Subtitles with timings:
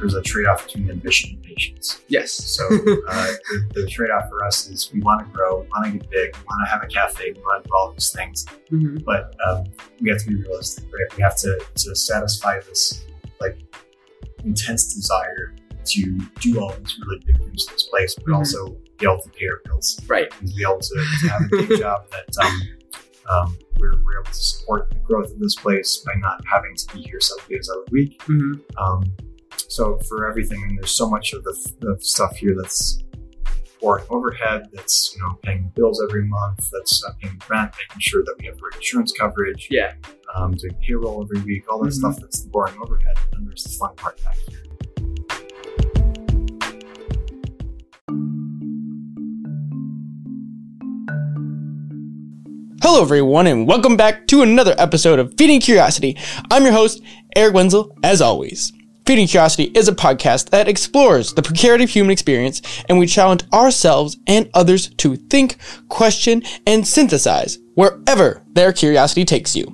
[0.00, 2.00] there's a trade-off between ambition and patience.
[2.08, 2.32] Yes.
[2.32, 5.98] So uh, the, the trade-off for us is we want to grow, we want to
[5.98, 8.46] get big, we want to have a cafe, we want to do all these things,
[8.70, 9.64] hmm but um,
[10.00, 11.16] we have to be realistic, right?
[11.16, 13.04] We have to to satisfy this
[13.40, 13.58] like
[14.44, 15.54] intense desire
[15.84, 18.36] to do all these really big things in this place, but Mhm.
[18.36, 20.28] also be able to pay our bills Right.
[20.40, 22.60] and be able to, to have a big job that um,
[23.30, 26.94] um, we're, we're able to support the growth of this place by not having to
[26.94, 28.22] be here seven days out of the week.
[28.22, 29.04] hmm Um,
[29.68, 33.02] so for everything, and there's so much of the, the stuff here that's
[33.80, 38.22] boring overhead, that's you know paying bills every month, that's uh, paying rent, making sure
[38.24, 39.92] that we have the right insurance coverage, Yeah.
[40.36, 41.94] um, doing payroll every week, all that Mhm.
[41.94, 43.16] stuff that's the boring overhead.
[43.32, 45.70] And there's the fun part back here.
[52.82, 56.16] Hello, everyone, and welcome back to another episode of Feeding Curiosity.
[56.50, 57.02] I'm your host,
[57.36, 58.72] Erich Wenzel, as always.
[59.10, 63.42] Feeding Curiosity is a podcast that explores the precarity of human experience, and we challenge
[63.52, 65.56] ourselves and others to think,
[65.88, 69.66] question, and synthesize wherever their curiosity takes you.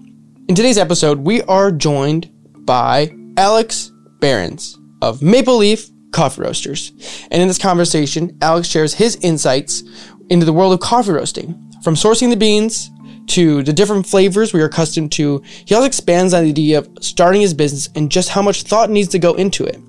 [0.48, 2.32] In today's episode, we are joined
[2.64, 6.92] by Alex Behrens of Maple Leaf Coffee Roasters.
[7.30, 9.82] And in this conversation, Alex shares his insights
[10.30, 12.90] into the world of coffee roasting, from sourcing the beans
[13.28, 15.42] to the different flavors we are accustomed to.
[15.64, 18.90] He also expands on the idea of starting his business and just how much thought
[18.90, 19.80] needs to go into it.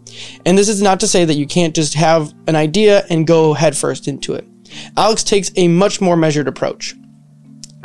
[0.45, 3.53] And this is not to say that you can't just have an idea and go
[3.53, 4.45] headfirst into it.
[4.95, 6.95] Alex takes a much more measured approach.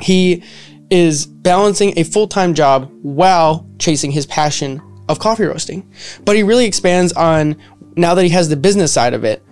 [0.00, 0.42] He
[0.90, 5.90] is balancing a full time job while chasing his passion of coffee roasting.
[6.24, 7.56] But he really expands on
[7.96, 9.42] now that he has the business side of it.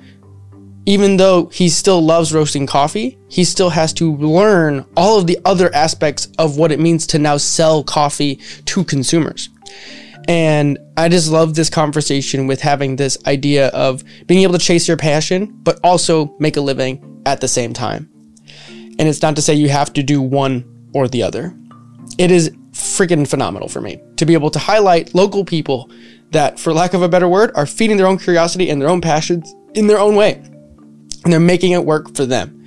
[0.87, 5.39] Even though he still loves roasting coffee, he still has to learn all of the
[5.45, 9.51] other aspects of what it means to now sell coffee to consumers.
[10.27, 14.89] And I just love this conversation with having this idea of being able to chase
[14.89, 18.09] your passion, but also make a living at the same time.
[18.69, 20.65] And it's not to say you have to do one
[20.95, 21.55] or the other.
[22.19, 25.91] It is freaking phenomenal for me to be able to highlight local people
[26.31, 29.01] that, for lack of a better word, are feeding their own curiosity and their own
[29.01, 30.43] passions in their own way.
[31.25, 32.65] And they're making it work for them.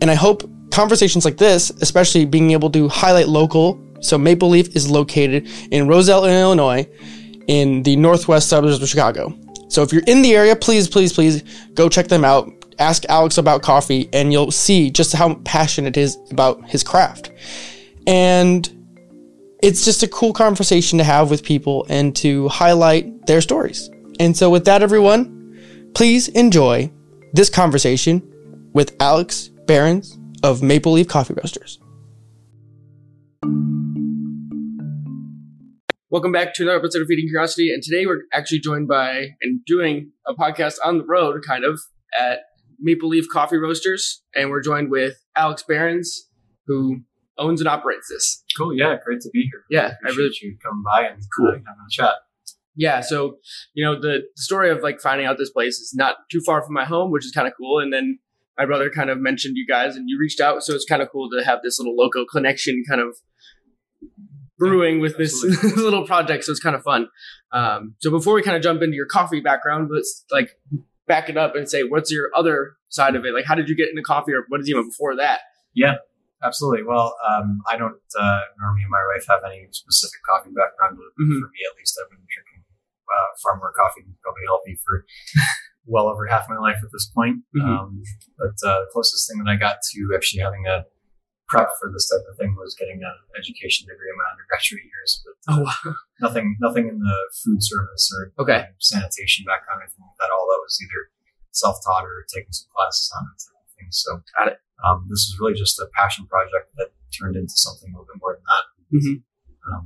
[0.00, 3.80] And I hope conversations like this, especially being able to highlight local.
[4.00, 6.86] So Maple Leaf is located in Roselle, Illinois,
[7.46, 9.32] in the northwest suburbs of Chicago.
[9.68, 11.42] So if you're in the area, please, please, please
[11.74, 12.50] go check them out.
[12.78, 17.30] Ask Alex about coffee, and you'll see just how passionate it is about his craft.
[18.06, 18.68] And
[19.62, 23.88] it's just a cool conversation to have with people and to highlight their stories.
[24.20, 26.90] And so, with that, everyone, please enjoy
[27.34, 28.22] this conversation
[28.72, 31.80] with Alex Behrens of Maple Leaf Coffee Roasters.
[36.10, 37.72] Welcome back to another episode of Feeding Curiosity.
[37.74, 41.80] And today we're actually joined by and doing a podcast on the road, kind of,
[42.16, 42.38] at
[42.78, 44.22] Maple Leaf Coffee Roasters.
[44.36, 46.28] And we're joined with Alex Behrens,
[46.68, 47.00] who
[47.36, 48.44] owns and operates this.
[48.56, 48.76] Cool.
[48.76, 48.94] Yeah.
[49.04, 49.64] Great to be here.
[49.70, 51.48] Yeah, I really Appreciate you coming by and Cool.
[51.48, 52.14] uh, having a chat.
[52.76, 53.36] Yeah, so
[53.74, 56.74] you know the story of like finding out this place is not too far from
[56.74, 57.78] my home, which is kind of cool.
[57.78, 58.18] And then
[58.58, 61.10] my brother kind of mentioned you guys, and you reached out, so it's kind of
[61.10, 63.16] cool to have this little local connection, kind of
[64.58, 65.42] brewing with this
[65.76, 66.44] little project.
[66.44, 67.08] So it's kind of fun.
[67.52, 70.50] Um, so before we kind of jump into your coffee background, let's like
[71.06, 73.34] back it up and say what's your other side of it?
[73.34, 75.40] Like, how did you get into coffee, or what is even before that?
[75.74, 75.96] Yeah,
[76.42, 76.84] absolutely.
[76.84, 80.96] Well, um, I don't, uh, nor me and my wife have any specific coffee background.
[80.98, 81.40] But Mhm.
[81.42, 82.53] For me, at least, I've been drinking
[83.08, 85.04] uh, far more coffee probably healthy for
[85.86, 87.44] well over half my life at this point.
[87.56, 87.64] Mhm.
[87.68, 88.02] Um,
[88.38, 90.84] but uh, the closest thing that I got to actually having a
[91.48, 95.20] prep for this type of thing was getting an education degree in my undergraduate years.
[95.20, 95.94] But uh, Oh wow,
[96.24, 98.64] nothing, nothing in the food service or Okay.
[98.64, 100.32] um, sanitation background or anything like that.
[100.32, 101.12] All that was either
[101.52, 103.36] self-taught or taking some classes on it.
[103.44, 103.88] Type of thing.
[103.92, 104.08] So
[104.40, 104.58] Got it.
[104.82, 108.18] Um, this was really just a passion project that turned into something a little bit
[108.24, 108.64] more than that.
[108.96, 109.14] Mhm.
[109.68, 109.84] Um,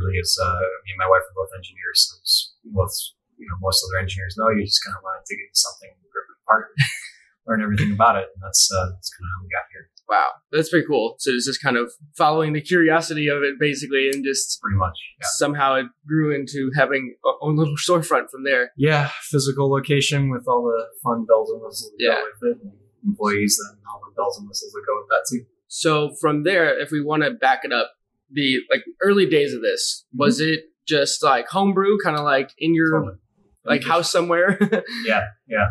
[0.00, 2.08] really is, uh, me and my wife are both engineers.
[2.08, 2.94] So it's both,
[3.36, 5.92] you know, most other engineers know you just kind of want to dig into something,
[5.92, 6.64] rip it apart,
[7.46, 8.32] learn everything about it.
[8.32, 11.14] And that's, uh, that's kind of how we got here wow, that's pretty cool.
[11.18, 14.98] So it's just kind of following the curiosity of it, basically, and just pretty much.
[15.20, 15.26] Yeah.
[15.36, 18.72] somehow it grew into having a own little storefront from there.
[18.76, 19.10] Yeah.
[19.30, 22.14] Physical location with all the fun bells and whistles that Yeah.
[22.14, 22.62] go with it.
[22.64, 22.72] And
[23.04, 25.46] employees and all the bells and whistles that go with that too.
[25.68, 27.92] So from there, if we want to back it up,
[28.32, 32.74] the like early days of this, was it just like homebrew, kind of like in
[32.74, 33.18] your Totally.
[33.64, 34.58] like house somewhere?
[35.06, 35.68] Yeah, yeah,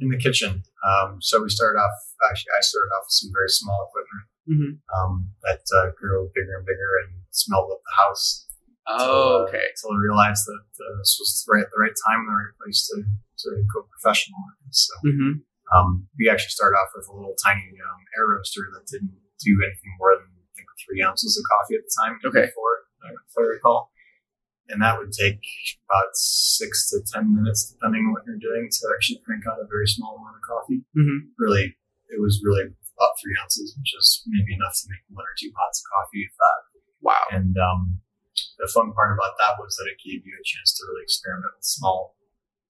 [0.00, 0.62] in the kitchen.
[0.86, 1.92] Um, so we started off.
[2.30, 4.70] Actually, I started off with some very small equipment Mhm.
[4.96, 8.46] um, that uh, grew bigger and bigger and smelled up the house.
[8.88, 9.60] Oh, okay.
[9.60, 12.56] Until I realized that uh, this was the right, the right time and the right
[12.64, 14.40] place to, to go professional.
[14.72, 15.44] So Mm-hmm.
[15.76, 19.12] um, we actually started off with a little tiny um, air roaster that didn't
[19.44, 20.27] do anything more than
[20.84, 22.14] three ounces of coffee at the time.
[22.24, 22.46] Okay.
[22.50, 23.90] Before, uh, if I recall,
[24.68, 25.40] and that would take
[25.88, 29.66] about six to ten minutes, depending on what you're doing, to actually crank out a
[29.66, 30.84] very small amount of coffee.
[30.92, 31.32] Mm-hmm.
[31.38, 31.76] Really,
[32.12, 35.54] it was really about three ounces, which is maybe enough to make one or two
[35.54, 36.60] pots of coffee, if that.
[37.00, 37.24] Wow.
[37.30, 38.02] And um,
[38.58, 41.54] the fun part about that was that it gave you a chance to really experiment
[41.54, 42.18] with small,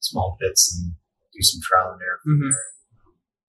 [0.00, 0.94] small bits and
[1.32, 2.52] do some trial and error from Mhm.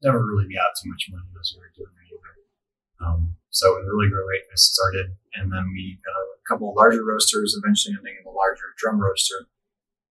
[0.02, 2.34] Never really got too much money as we were doing it either.
[3.04, 5.16] Um, so it was really great get started.
[5.36, 9.00] And then we got a couple of larger roasters, eventually ending in a larger drum
[9.00, 9.46] roaster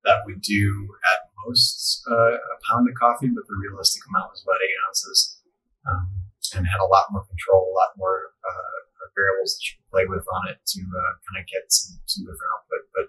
[0.06, 4.44] that we do at most uh, a pound of coffee, but the realistic amount was
[4.46, 5.42] about eight ounces.
[5.88, 6.08] Um,
[6.56, 8.78] and had a lot more control, a lot more uh,
[9.12, 12.24] variables that you can play with on it to uh, kind of get some, some
[12.24, 12.82] different output.
[12.96, 13.06] But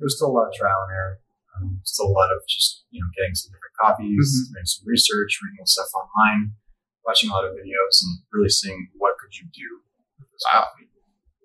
[0.00, 1.20] it was still a lot of trial and error.
[1.52, 4.56] Um, still a lot of just you know getting some different copies, Mhm.
[4.56, 6.56] doing some research, reading stuff online,
[7.04, 9.68] watching a lot of videos, and really seeing what could you do
[10.16, 10.64] with this Wow.
[10.72, 10.88] coffee.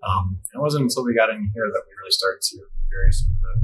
[0.07, 3.31] Um, it wasn't until we got in here that we really started to vary some
[3.35, 3.55] of the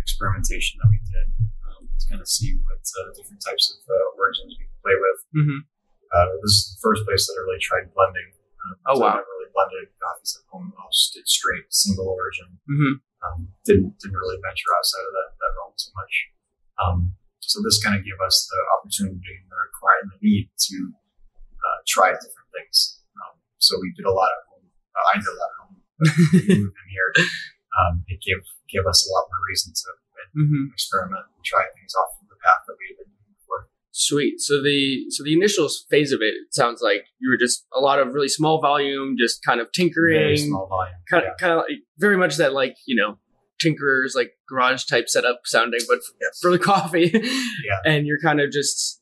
[0.00, 1.32] experimentation that we did
[1.68, 4.96] um, to kind of see what uh, different types of uh, origins we could play
[4.96, 5.18] with.
[5.32, 5.60] Mm-hmm.
[6.12, 8.36] Uh, this is the first place that I really tried blending.
[8.60, 9.12] Uh, Oh, so wow.
[9.12, 10.72] I never really blended coffees at home.
[11.12, 12.60] Did straight single origin.
[12.68, 12.94] Mm-hmm.
[13.24, 16.14] Um, didn't didn't really venture outside of that, that realm too much.
[16.80, 16.96] Um,
[17.44, 20.76] so this kind of gave us the opportunity and the requirement, the need to
[21.60, 23.03] uh, try different things.
[23.66, 24.66] So we did a lot of home.
[24.94, 25.76] Uh, I did a lot of home.
[25.98, 27.10] But we moved in here.
[27.80, 28.40] Um, it gave
[28.70, 29.86] gave us a lot more reason to
[30.36, 30.72] Mm-hmm.
[30.72, 33.68] experiment and try things off of the path that we had been doing before.
[33.92, 34.40] Sweet.
[34.40, 37.78] So the so the initial phase of it, it sounds like you were just a
[37.78, 40.94] lot of really small volume, just kind of Very tinkering, small volume.
[41.08, 41.30] kind yeah.
[41.30, 43.18] of kind of like, very much that like you know
[43.62, 46.40] tinkerers like garage type setup sounding, but Yes.
[46.42, 47.10] for the coffee.
[47.14, 47.78] Yeah.
[47.92, 49.00] And you're kind of just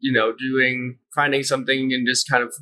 [0.00, 2.54] you know doing finding something and just kind of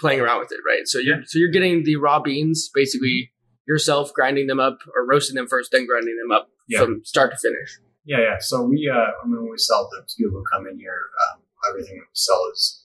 [0.00, 0.86] playing around with it, right?
[0.86, 3.32] So you're so you're getting the raw beans basically
[3.66, 6.80] yourself grinding them up or roasting them first, then grinding them up Yeah.
[6.84, 7.78] from start to finish.
[8.04, 8.36] Yeah, yeah.
[8.38, 11.42] So we, uh, I mean, when we sell to people who come in here, um,
[11.68, 12.84] everything that we sell is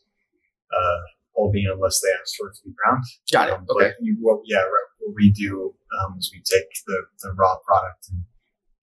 [0.74, 0.98] uh,
[1.36, 3.04] whole bean unless they ask for it to be ground.
[3.32, 3.54] Got it.
[3.54, 3.94] Um, Okay.
[3.94, 7.58] But you, what, yeah, right, what we do um, is we take the, the raw
[7.64, 8.24] product and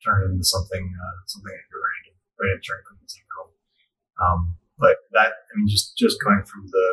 [0.05, 3.09] turn it into something uh, something that you're ready to ready to drink when you
[3.11, 3.51] take home.
[4.23, 4.41] Um,
[4.79, 6.87] but that, I mean, just just going from the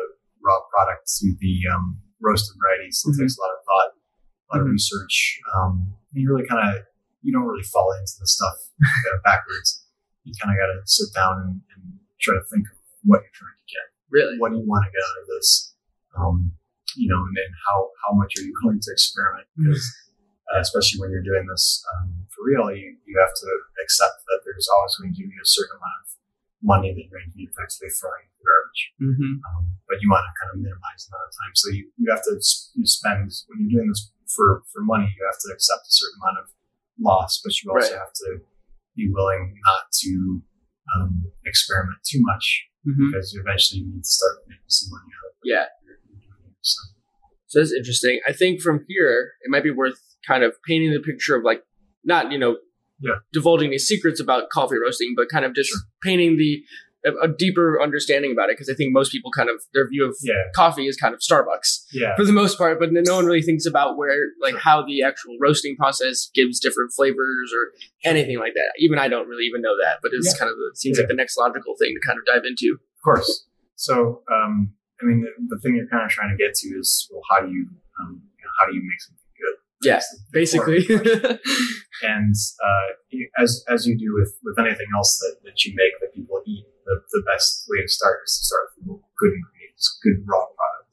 [0.46, 3.26] raw product to the um, roasted varieties still Mhm.
[3.26, 4.78] takes a lot of thought, a lot of Mhm.
[4.78, 5.40] research.
[5.58, 6.86] Um, you really kind of
[7.26, 8.54] you don't really fall into the stuff
[9.26, 9.82] backwards.
[10.22, 11.82] You kind of got to sit down and, and
[12.22, 14.38] try to think of what you're trying to get Really?
[14.38, 15.74] what do you want to get out of this?
[16.14, 16.54] Um,
[16.94, 19.46] you know, and then how, how much are you going to experiment?
[19.58, 19.82] Because
[20.54, 23.48] uh, especially when you're doing this um, for real, you, you have to
[23.82, 26.08] accept that there's always going to be a certain amount of
[26.62, 28.82] money that you're going to effectively throwing garbage.
[29.02, 29.32] Mm-hmm.
[29.44, 31.52] Um, but you want to kind of minimize the amount of time.
[31.54, 32.34] So you, you have to
[32.76, 36.18] you spend, when you're doing this for, for money, you have to accept a certain
[36.22, 36.46] amount of
[36.98, 38.00] loss, but you also Right.
[38.00, 38.40] have to
[38.96, 40.42] be willing not to
[40.96, 43.10] um, experiment too much Mm-hmm.
[43.10, 45.50] because you need to start making some money out of it.
[45.50, 45.66] Yeah.
[46.60, 46.78] So,
[47.48, 48.20] So that's interesting.
[48.28, 51.64] I think from here, it might be worth kind of painting the picture of like,
[52.04, 52.58] not, you know,
[53.00, 53.16] Yeah.
[53.32, 55.80] divulging any secrets about coffee roasting, but kind of just Sure.
[56.02, 56.62] painting the
[57.22, 58.56] a, deeper understanding about it.
[58.56, 61.20] Because I think most people kind of their view of yeah, coffee is kind of
[61.20, 64.60] Starbucks yeah, for the most part, but no one really thinks about where like Sure.
[64.60, 67.70] how the actual roasting process gives different flavors or
[68.04, 68.72] anything like that.
[68.78, 70.38] Even I don't really even know that, but it's Yeah.
[70.38, 72.72] kind of it seems like the next logical thing to kind of dive into.
[72.74, 73.46] of course.
[73.76, 77.06] So, um, I mean, the, the thing you're kind of trying to get to is,
[77.12, 77.68] well, how do you,
[78.00, 79.15] um, you know, how do you make good?
[79.86, 80.00] Yeah,
[80.32, 80.84] Basically,
[82.02, 82.34] and
[82.68, 82.88] uh,
[83.38, 86.66] as as you do with with anything else that, that you make that people eat,
[86.84, 90.92] the, the best way to start is to start with good ingredients, good raw product.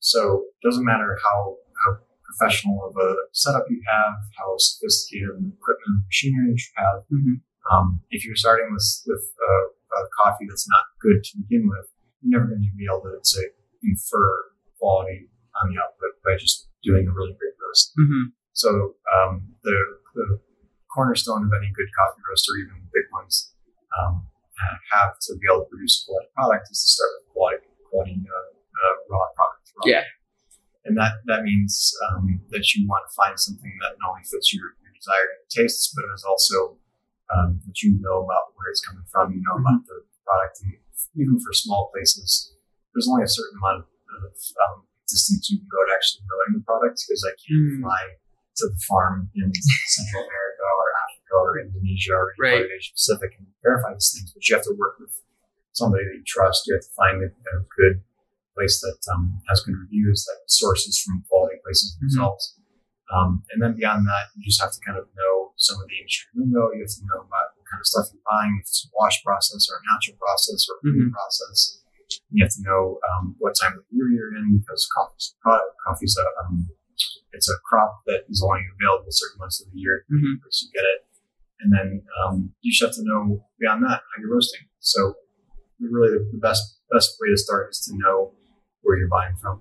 [0.00, 5.86] So it doesn't matter how how professional of a setup you have, how sophisticated equipment
[5.86, 6.98] and machinery you have.
[7.12, 7.34] Mhm.
[7.70, 9.66] Um, if you're starting with with uh,
[9.98, 11.86] a coffee that's not good to begin with,
[12.20, 13.40] you're never going to be able to, to
[13.84, 14.28] infer
[14.78, 15.28] quality
[15.60, 17.92] on the output by just doing a really great roast.
[17.96, 19.76] hmm So um, the,
[20.14, 20.40] the
[20.92, 23.54] cornerstone of any good coffee roast or even big ones,
[23.98, 24.26] um,
[24.92, 28.16] have to be able to produce a quality product is to start with quality, quality
[28.22, 29.64] uh, uh, raw product.
[29.74, 30.04] raw Yeah.
[30.84, 34.50] And that, that means um, that you want to find something that not only fits
[34.50, 36.78] your, your desired tastes, but is also
[37.30, 40.58] um, that you know about where it's coming from, you know about the product.
[40.62, 40.74] And
[41.14, 42.54] even for small places,
[42.92, 44.34] there's only a certain amount of
[44.66, 47.80] um, distance you can go to actually knowing the product because I can't Mm.
[47.84, 48.02] fly
[48.60, 52.64] to the farm in Central America or Africa or Indonesia or Right.
[52.64, 54.32] part of Asia Pacific and verify these things.
[54.32, 55.12] But you have to work with
[55.72, 56.66] somebody that you trust.
[56.66, 58.04] You have to find a, a good
[58.56, 62.56] place that um, has good reviews, that sources from quality places themselves.
[63.12, 65.96] Um, and then beyond that, you just have to kind of know some of the
[65.96, 66.72] industry lingo.
[66.72, 69.20] You have to know about what kind of stuff you're buying, if it's a wash
[69.24, 71.12] process or a natural process or a Mhm.
[71.12, 71.80] process.
[72.32, 75.34] You have to know um, what time of year you're in because coffee's,
[75.84, 76.68] coffee's a, um,
[77.32, 80.04] it's a crop that is only available certain months of the year.
[80.10, 80.40] Mhm.
[80.42, 81.00] First you get it.
[81.60, 84.66] And then um, you just have to know beyond that how you're roasting.
[84.80, 85.14] So
[85.80, 88.34] really the, best best way to start is to know
[88.82, 89.60] where you're buying from.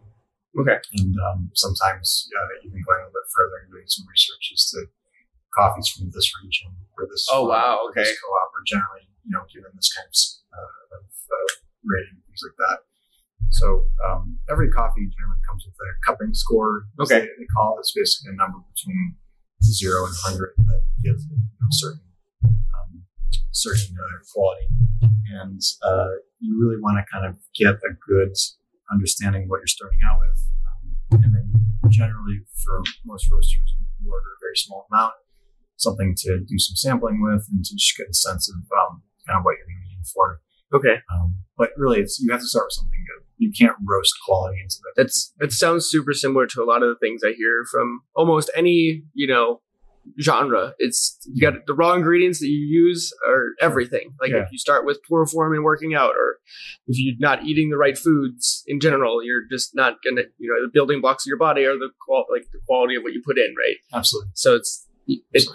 [0.60, 0.78] Okay.
[0.98, 4.66] And um, sometimes uh, even going a little bit further and doing some research as
[4.72, 4.88] to
[5.56, 8.16] coffees from this region or this Oh, wow, or this okay.
[8.18, 10.16] co-op are generally you know given this kind of,
[10.51, 11.50] uh, of uh,
[11.86, 12.80] rating things like that.
[13.52, 16.88] So um, every coffee generally comes with a cupping score.
[17.04, 17.20] Okay.
[17.20, 17.84] They, they call it.
[17.84, 19.20] It's basically a number between
[19.60, 22.08] zero and hundred that gives you know, certain
[22.48, 23.04] um,
[23.52, 24.68] certain uh, quality,
[25.36, 28.34] and uh, you really want to kind of get a good
[28.92, 31.52] understanding of what you're starting out with, um, and then
[31.84, 35.14] you generally, for most roasters, you order a very small amount,
[35.78, 39.38] something to do some sampling with, and to just get a sense of um, kind
[39.38, 40.42] of what you're going to be in for.
[40.74, 40.96] Okay.
[41.13, 43.25] Um, but really, it's you have to start with something good.
[43.38, 44.94] You can't roast quality into that.
[44.96, 48.50] That's that sounds super similar to a lot of the things I hear from almost
[48.56, 49.62] any you know
[50.20, 50.74] genre.
[50.80, 54.13] It's you got the raw ingredients that you use are everything.
[54.20, 54.44] Like Yeah.
[54.44, 56.38] if you start with poor form and working out, or
[56.88, 60.66] if you're not eating the right foods in general, you're just not gonna you know
[60.66, 63.22] the building blocks of your body are the qual like the quality of what you
[63.25, 63.78] put in, right?
[63.94, 64.32] Absolutely.
[64.36, 65.46] So it's it,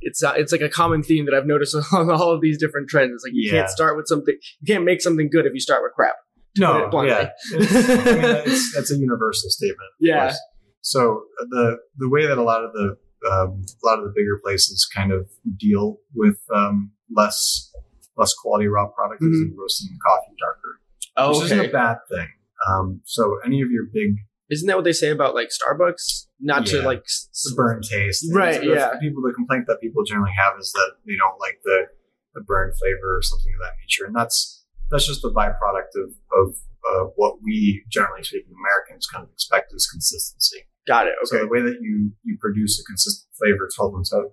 [0.00, 2.88] it's uh, it's like a common theme that I've noticed along all of these different
[2.88, 3.12] trends.
[3.14, 3.60] It's like you Yeah.
[3.60, 6.14] can't start with something, you can't make something good if you start with crap.
[6.58, 7.74] No, yeah, It's-
[8.06, 9.90] I mean, that's, that's a universal statement.
[10.00, 10.34] Yeah.
[10.80, 12.96] So uh, the the way that a lot of the
[13.30, 15.28] um, a lot of the bigger places kind of
[15.58, 17.70] deal with um, less
[18.16, 20.80] less quality raw product is roasting the coffee darker,
[21.16, 22.28] Oh, which isn't a bad thing.
[22.68, 24.16] Um, so any of your big
[24.50, 26.26] Isn't that what they say about like Starbucks?
[26.40, 28.98] Not to like the burn taste, Right, The- yeah.
[29.00, 31.86] People, the complaint that people generally have is that they don't like the
[32.34, 36.10] the burn flavor or something of that nature, and that's that's just a byproduct of
[36.32, 36.56] of
[36.90, 40.66] uh, what we generally speaking Americans kind of expect is consistency.
[40.86, 41.14] got it.
[41.22, 41.38] Okay.
[41.38, 44.32] So the way that you you produce a consistent flavor 12 months out,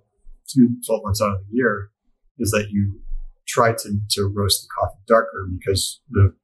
[0.56, 1.90] me, 12 months out of the year
[2.38, 3.00] is that you
[3.46, 6.34] try to, to roast the coffee darker because the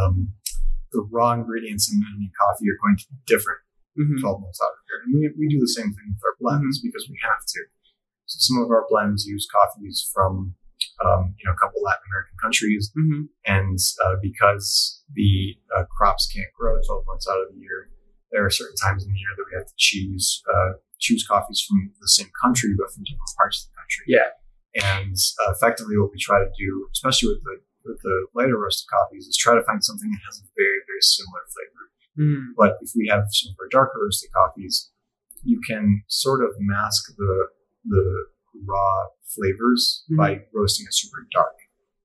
[0.00, 0.28] um,
[0.92, 3.58] the raw ingredients in any coffee are going to be different
[3.98, 4.20] Mhm.
[4.20, 4.98] 12 months out of the year.
[5.04, 7.60] And we, we do the same thing with our blends because we have to.
[8.26, 10.54] So some of our blends use coffees from
[11.04, 13.28] um, you know a couple Latin American countries Mhm.
[13.46, 17.90] and uh, because the uh, crops can't grow 12 months out of the year,
[18.32, 21.60] there are certain times in the year that we have to choose uh, choose coffees
[21.66, 24.04] from the same country but from different parts of the country.
[24.08, 24.30] Yeah.
[24.74, 28.88] And uh, effectively, what we try to do, especially with the with the lighter roasted
[28.90, 31.84] coffees, is try to find something that has a very very similar flavor.
[32.18, 32.54] Mhm.
[32.56, 34.90] But if we have some of our darker roasted coffees,
[35.42, 37.48] you can sort of mask the
[37.84, 38.26] the
[38.66, 40.16] raw flavors Mhm.
[40.16, 41.56] by roasting it super dark.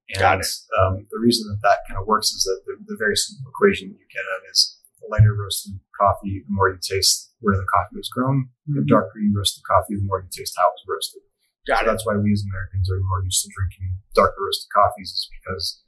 [0.10, 0.48] And Got it.
[0.80, 3.90] Um, the reason that that kind of works is that the, the very simple equation
[3.92, 7.66] that you get at is the lighter roasted coffee, the more you taste where the
[7.70, 8.50] coffee was grown.
[8.68, 8.88] The Mhm.
[8.88, 11.22] darker you roast the coffee, the more you taste how it was roasted.
[11.68, 11.88] Got so it.
[11.92, 15.84] that's why we as Americans are more used to drinking darker roasted coffees is because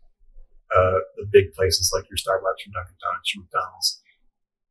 [0.76, 4.02] uh, the big places like your Starbucks, your Dunkin' Donuts, your McDonald's,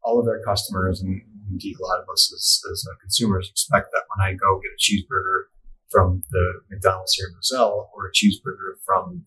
[0.03, 3.91] all of their customers and indeed a lot of us as, as uh, consumers expect
[3.93, 5.51] that when I go get a cheeseburger
[5.91, 9.25] from the McDonald's here in Roselle or a cheeseburger from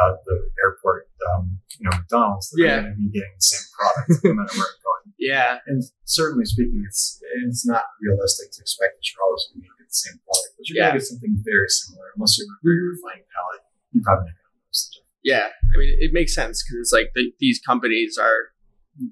[0.00, 2.76] uh, the airport, um, you know, McDonald's, that Yeah.
[2.76, 4.94] I'm going to be getting the same product no matter where I'm going.
[5.18, 5.58] Yeah.
[5.66, 9.83] And certainly speaking, it's it's not realistic to expect that you're always going to get
[9.94, 10.90] the same product, but you're Yeah.
[10.92, 12.06] to get something very similar.
[12.16, 13.62] Unless you're a very refined palate,
[13.94, 15.22] you're probably not to notice the difference.
[15.22, 15.46] Yeah.
[15.72, 18.52] I mean, it makes sense because it's like the, these companies are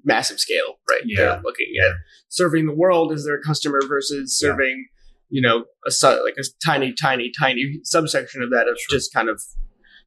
[0.03, 1.01] massive scale, right?
[1.05, 1.17] Yeah.
[1.39, 1.91] They're looking at
[2.29, 4.49] serving the world as their customer versus Yeah.
[4.51, 4.87] serving,
[5.29, 8.97] you know, a su- like a tiny, tiny, tiny subsection of that of Sure.
[8.97, 9.41] just kind of,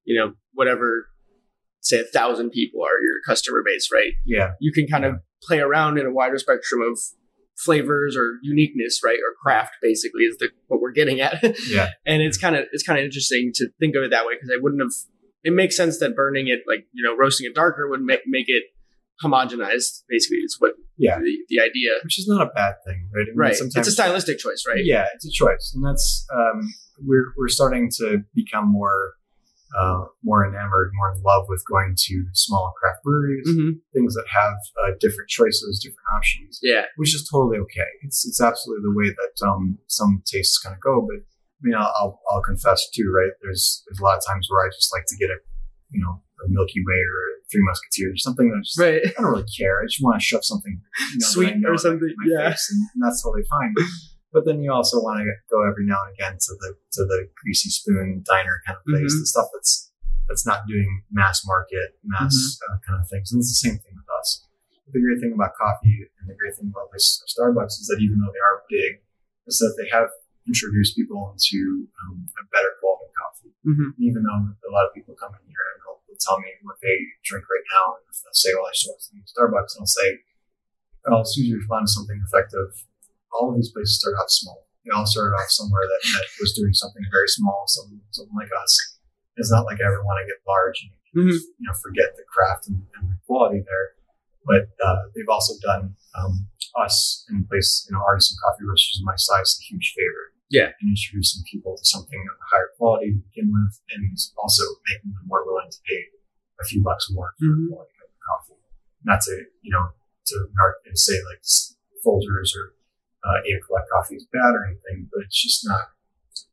[0.04, 1.08] you know, whatever,
[1.80, 4.12] say a thousand people are your customer base, right?
[4.24, 6.98] Yeah, You can kind of play around in a wider spectrum of
[7.56, 9.18] flavors or uniqueness, right?
[9.18, 11.42] Or craft, basically, is the what we're getting at.
[11.68, 14.34] yeah, and it's kind of it's kind of interesting to think of it that way
[14.34, 14.92] because I wouldn't have.
[15.44, 18.46] It makes sense that burning it, like you know, roasting it darker, would make make
[18.48, 18.64] it
[19.24, 20.02] homogenized.
[20.08, 21.18] Basically, is what yeah.
[21.18, 21.90] the, the idea.
[22.02, 23.22] Which is not a bad thing, right?
[23.22, 23.54] I mean, Right.
[23.54, 24.84] Sometimes it's a stylistic choice, right?
[24.84, 26.68] Yeah, it's a choice, and that's um,
[27.04, 29.14] we're we're starting to become more
[29.78, 34.26] uh, more enamored, more in love with going to small craft breweries, hmm things that
[34.32, 36.84] have uh, different choices, different options, Yeah.
[36.96, 37.88] which is totally okay.
[38.02, 41.00] It's it's absolutely the way that um, some tastes kind of go.
[41.08, 43.32] But I mean, I'll, I'll I'll confess too, right?
[43.42, 45.38] There's there's a lot of times where I just like to get a
[45.90, 49.00] you know a Milky Way or a Three Musketeers or something that I just Right.
[49.06, 49.80] I don't really care.
[49.80, 50.80] I just want to shove something
[51.12, 52.46] you know, Sweet or something, yeah.
[52.48, 53.74] and, and that's totally fine.
[54.36, 57.24] But then you also want to go every now and again to the to the
[57.40, 59.20] greasy spoon diner kind of place, Mhm.
[59.24, 59.88] the stuff that's
[60.28, 62.68] that's not doing mass market, mass Mm-hmm.
[62.68, 63.32] uh, kind of things.
[63.32, 64.44] And it's the same thing with us.
[64.84, 66.92] But the great thing about coffee and the great thing about
[67.32, 69.00] Starbucks is that even though they are big,
[69.48, 70.10] is that they have
[70.46, 73.52] introduced people into um, a better quality coffee.
[73.64, 76.50] hmm even though a lot of people come in here and they'll, they'll tell me
[76.68, 79.80] what they drink right now, and if they'll say, "Well, I saw something Starbucks," and
[79.80, 80.08] I'll say,
[81.08, 82.70] "Oh, as soon as you respond to something effective,
[83.32, 84.66] all of these places start off small.
[84.84, 88.50] They all started off somewhere that, that was doing something very small, something, something like
[88.62, 88.72] us.
[89.36, 91.32] It's not like I ever want to get large and Mhm.
[91.32, 93.86] you know forget the craft and, and the quality there.
[94.44, 99.04] But uh, they've also done um, us in place, you know, artisan coffee roasters of
[99.04, 100.32] my size a huge favor.
[100.48, 100.70] Yeah.
[100.80, 105.26] in introducing people to something of higher quality to begin with, and also making them
[105.26, 105.98] more willing to pay
[106.60, 107.66] a few bucks more for Mhm.
[107.66, 108.60] the quality of the coffee.
[109.02, 109.90] Not to you know
[110.30, 110.46] to
[110.94, 111.42] say like
[112.04, 112.74] Folgers or
[113.26, 115.90] uh, Eight O'Clock coffee is bad or anything, but it's just not.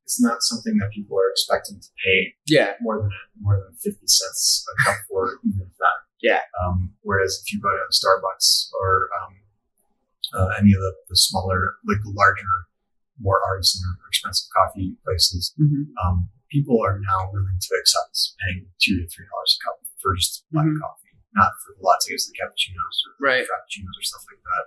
[0.03, 2.73] It's not something that people are expecting to pay Yeah.
[2.81, 5.97] more than more than fifty cents a cup for, even if that.
[6.21, 6.41] Yeah.
[6.59, 9.33] Um, whereas if you go to Starbucks or um,
[10.35, 12.53] uh, any of the, the smaller, like the larger,
[13.19, 18.13] more artisan or expensive coffee places, hmm um, people are now willing to accept
[18.43, 20.79] paying two to three dollars a cup for just black Mhm.
[20.83, 23.47] coffee, not for the lattes, the cappuccinos, or Right.
[23.47, 24.63] frappuccinos or stuff like that.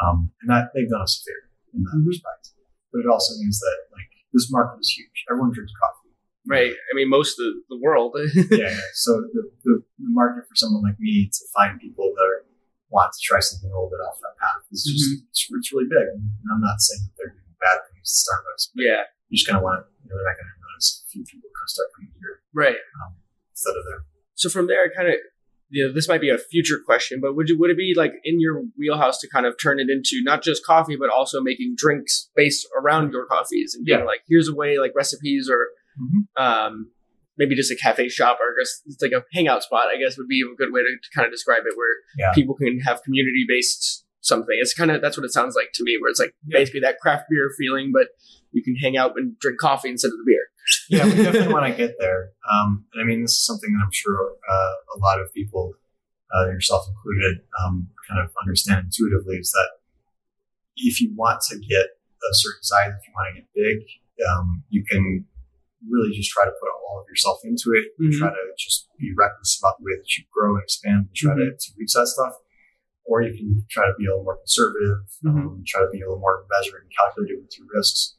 [0.00, 2.08] Um, and that they've done us a favor in that Mhm.
[2.08, 2.56] respect.
[2.92, 5.24] But it also means that like this market is huge.
[5.30, 6.10] Everyone drinks coffee.
[6.48, 6.72] Right.
[6.72, 8.16] I mean, most of the world.
[8.34, 8.80] yeah, yeah.
[8.96, 12.42] So the, the, the market for someone like me to find people that are,
[12.90, 15.28] want to try something a little bit off that path is just Mm-hmm.
[15.30, 16.06] it's, it's really big.
[16.10, 19.02] And I'm not saying that they're doing bad things at Starbucks, but yeah.
[19.30, 21.22] you just kind of want to, you know, they're not going to notice a few
[21.22, 22.80] people kind of start coming here Right.
[22.98, 23.14] um,
[23.52, 24.02] instead of there.
[24.34, 25.20] So from there, I kind of,
[25.70, 28.12] you know, this might be a future question, but would you would it be like
[28.24, 31.74] in your wheelhouse to kind of turn it into not just coffee, but also making
[31.76, 34.04] drinks based around your coffees and being Yeah.
[34.04, 35.68] like, here's a way, like recipes or
[36.00, 36.26] Mhm.
[36.42, 36.90] um,
[37.38, 39.88] maybe just a cafe shop or just it's like a hangout spot.
[39.88, 42.32] I guess would be a good way to, to kind of describe it, where Yeah.
[42.34, 44.58] people can have community based something.
[44.60, 46.58] It's kind of that's what it sounds like to me, where it's like Yeah.
[46.58, 48.08] basically that craft beer feeling, but
[48.52, 50.46] you can hang out and drink coffee instead of the beer.
[50.88, 52.30] yeah, we definitely want to get there.
[52.52, 55.72] Um, and I mean, this is something that I'm sure uh, a lot of people,
[56.34, 59.68] uh, yourself included, um, kind of understand intuitively is that
[60.76, 63.78] if you want to get a certain size, if you want to get big,
[64.28, 65.24] um, you can
[65.88, 67.88] really just try to put all of yourself into it.
[68.00, 68.18] Mhm.
[68.18, 71.34] Try to just be reckless about the way that you grow and expand and try
[71.34, 72.34] to, to reach that stuff.
[73.06, 76.04] Or you can try to be a little more conservative, um, try to be a
[76.06, 78.16] little more measured and calculated with your risks.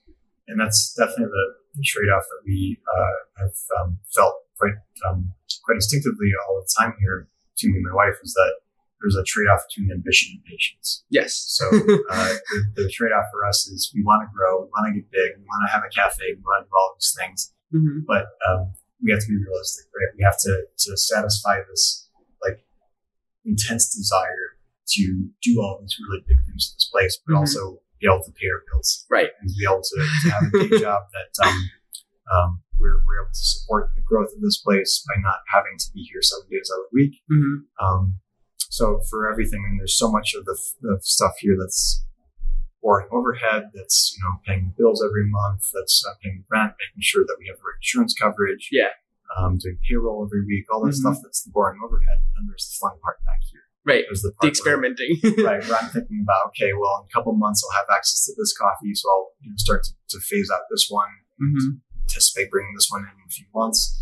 [0.52, 1.46] And that's definitely the,
[1.80, 4.76] the trade-off that we uh, have um, felt quite
[5.08, 5.32] um,
[5.64, 8.54] quite instinctively all the time here to me and my wife is that
[9.00, 11.04] there's a trade-off between ambition and patience.
[11.10, 11.34] Yes.
[11.58, 11.66] So
[12.12, 12.34] uh,
[12.76, 15.30] the, the trade-off for us is we want to grow, we want to get big,
[15.40, 18.28] we want to have a cafe, we want to do all these things, hmm but
[18.48, 20.12] um, we have to be realistic, right?
[20.18, 20.54] We have to
[20.86, 22.10] to satisfy this
[22.46, 22.62] like
[23.46, 24.58] intense desire
[25.00, 27.40] to do all these really big things in this place, but Mhm.
[27.40, 29.30] also be able to pay our bills, Right.
[29.40, 31.58] And be able to, to have a day job that um,
[32.34, 35.86] um, we're, we're able to support the growth of this place by not having to
[35.94, 37.22] be here seven days out of the week.
[37.30, 38.16] hmm Um,
[38.70, 42.06] so for everything, and there's so much of the, the stuff here that's
[42.82, 47.02] boring overhead, that's you know paying the bills every month, that's uh, paying rent, making
[47.02, 48.96] sure that we have the right insurance coverage, Yeah.
[49.38, 51.04] um, doing payroll every week, all that Mhm.
[51.04, 52.20] stuff that's the boring overhead.
[52.38, 53.68] And there's the fun part back here.
[53.86, 54.04] Right.
[54.08, 55.12] There's the The part where- experimenting.
[55.44, 58.34] right, where I'm thinking about okay, well, in a couple months I'll have access to
[58.38, 62.52] this coffee, so I'll you know, start to, to phase out this one hmm anticipate
[62.52, 63.98] bringing this one in in a few months.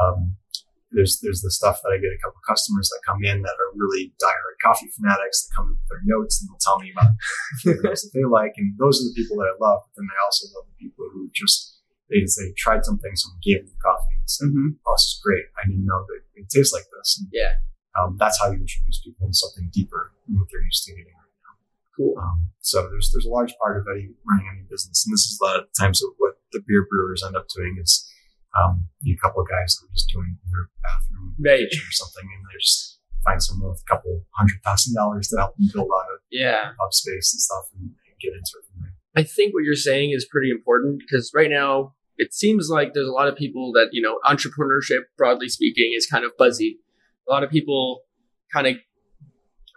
[0.00, 0.36] Um,
[0.90, 3.56] there's there's the stuff that I get a couple of customers that come in that
[3.60, 6.90] are really diehard coffee fanatics that come in with their notes and they'll tell me
[6.92, 7.12] about
[7.62, 9.84] flavors that they like, and those are the people that I love.
[9.86, 11.78] But then I also love the people who just
[12.10, 15.20] they they tried something, someone gave them the coffee and said, hmm "Oh, this is
[15.22, 15.44] great.
[15.60, 17.60] I didn't know that it tastes like this." And, Yeah.
[17.98, 21.06] Um, that's how you introduce people to something deeper than what they're used to getting.
[21.06, 21.12] Right
[21.44, 21.54] now.
[21.96, 22.14] Cool.
[22.18, 25.38] Um, so there's there's a large part of any running any business, and this is
[25.40, 28.08] a lot of times of what the beer brewers end up doing is
[28.58, 31.64] um, a couple of guys that are just doing their bathroom Right.
[31.72, 35.56] or something, and they just find someone with a couple hundred thousand dollars to help
[35.56, 36.72] them build out a Yeah.
[36.78, 38.94] pub space and stuff, and, and get into it from there.
[39.14, 43.08] I think what you're saying is pretty important because right now it seems like there's
[43.08, 46.78] a lot of people that you know entrepreneurship, broadly speaking, is kind of buzzy.
[47.28, 48.02] A lot of people
[48.52, 48.76] kind of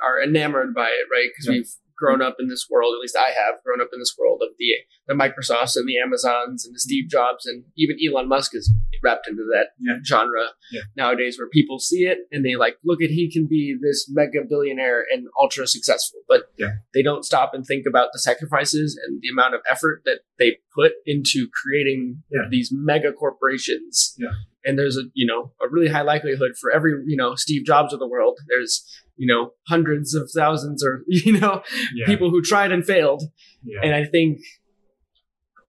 [0.03, 1.29] are enamored by it, right?
[1.31, 1.59] Because Yeah.
[1.59, 2.93] we've grown up in this world.
[2.93, 4.73] At least I have grown up in this world of the
[5.07, 9.27] the Microsofts and the Amazons and the Steve Jobs and even Elon Musk is wrapped
[9.29, 9.99] into that Yeah.
[10.03, 10.81] genre Yeah.
[10.97, 14.39] nowadays, where people see it and they like, look at he can be this mega
[14.49, 16.71] billionaire and ultra successful, but Yeah.
[16.93, 20.57] they don't stop and think about the sacrifices and the amount of effort that they
[20.73, 24.17] put into creating these mega corporations.
[24.65, 27.93] And there's a you know a really high likelihood for every you know Steve Jobs
[27.93, 28.39] of the world.
[28.47, 28.83] There's
[29.15, 31.61] you know hundreds of thousands or you know
[31.93, 32.05] Yeah.
[32.07, 33.23] people who tried and failed.
[33.63, 33.79] yeah.
[33.83, 34.39] And I think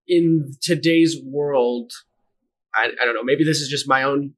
[0.07, 1.91] in today's world,
[2.73, 4.33] I, I don't know, maybe this is just my own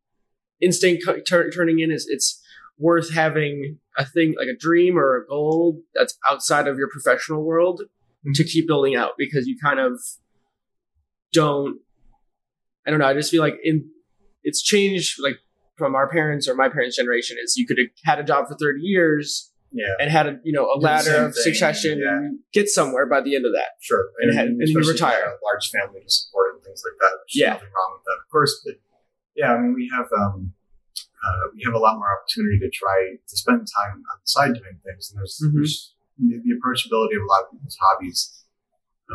[0.61, 2.41] instinct turning in is it's
[2.77, 7.43] worth having a thing like a dream or a goal that's outside of your professional
[7.43, 8.31] world mm-hmm.
[8.33, 9.99] to keep building out because you kind of
[11.33, 11.79] don't
[12.87, 13.87] I don't know, I just feel like in
[14.43, 15.37] it's changed like
[15.77, 18.55] from our parents or my parents' generation is you could have had a job for
[18.55, 19.85] 30 years yeah.
[19.99, 22.09] and had a you know a the ladder of succession yeah.
[22.17, 23.79] and get somewhere by the end of that.
[23.81, 24.09] Sure.
[24.19, 25.23] And had- and you retire.
[25.23, 27.17] A large family to support and things like that.
[27.17, 27.53] There's Yeah.
[27.53, 28.61] nothing wrong with that, of course.
[28.65, 28.75] But
[29.35, 30.53] yeah, I mean, we have um,
[31.23, 34.53] uh, we have a lot more opportunity to try to spend time on the side
[34.53, 35.53] doing things, and there's, Mhm.
[35.55, 38.45] there's the, the approachability of a lot of people's hobbies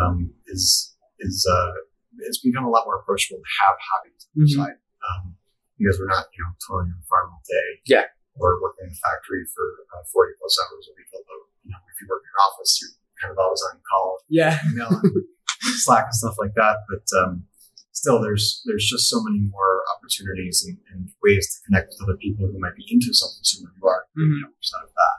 [0.00, 1.72] um, is is uh,
[2.20, 4.56] it's become a lot more approachable to have hobbies on the Mhm.
[4.56, 4.76] side
[5.12, 5.36] um,
[5.78, 7.68] because we're not you know toiling on the farm all day.
[7.86, 8.06] Yeah.
[8.40, 9.62] Or working in a factory for
[9.94, 11.06] uh, 40 plus hours a week.
[11.14, 12.90] Although, you know, if you work in your office, you're
[13.22, 14.58] kind of always on call Yeah.
[14.66, 15.06] email and
[15.86, 16.82] Slack and stuff like that.
[16.90, 17.46] But um,
[17.94, 22.18] still, there's there's just so many more opportunities and, and ways to connect with other
[22.18, 24.02] people who might be into something similar to you are.
[24.18, 24.34] Mhm.
[24.34, 25.16] You know, of that.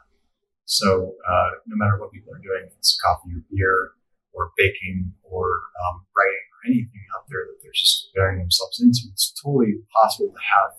[0.65, 3.95] So uh, no matter what people are doing, if it's coffee or beer
[4.35, 5.47] or baking or
[5.87, 10.41] um, writing anything out there that they're just burying themselves into, it's totally possible to
[10.41, 10.71] have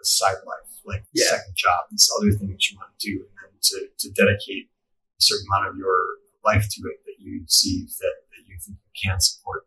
[0.00, 1.28] a side life, like a Yeah.
[1.36, 4.70] second job, this other thing that you want to do, and then to, to dedicate
[5.18, 5.96] a certain amount of your
[6.44, 9.66] life to it that you see that, that you think you can support.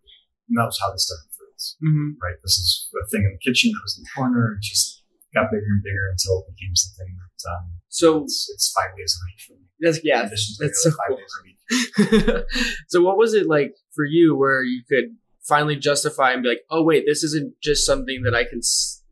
[0.50, 2.36] And that was how this started for us, hmm right?
[2.42, 4.58] This is a thing in the kitchen that was in the corner.
[4.58, 5.04] It just
[5.34, 9.14] got bigger and bigger until it became something that um, So it's, it's five days
[9.18, 9.66] a week for me.
[9.80, 11.18] that's yeah, In addition to that's so five cool.
[11.18, 12.46] days a week.
[12.90, 15.16] so what was it like for you where you could
[15.48, 18.60] finally justify and be like, oh wait, this isn't just something that I can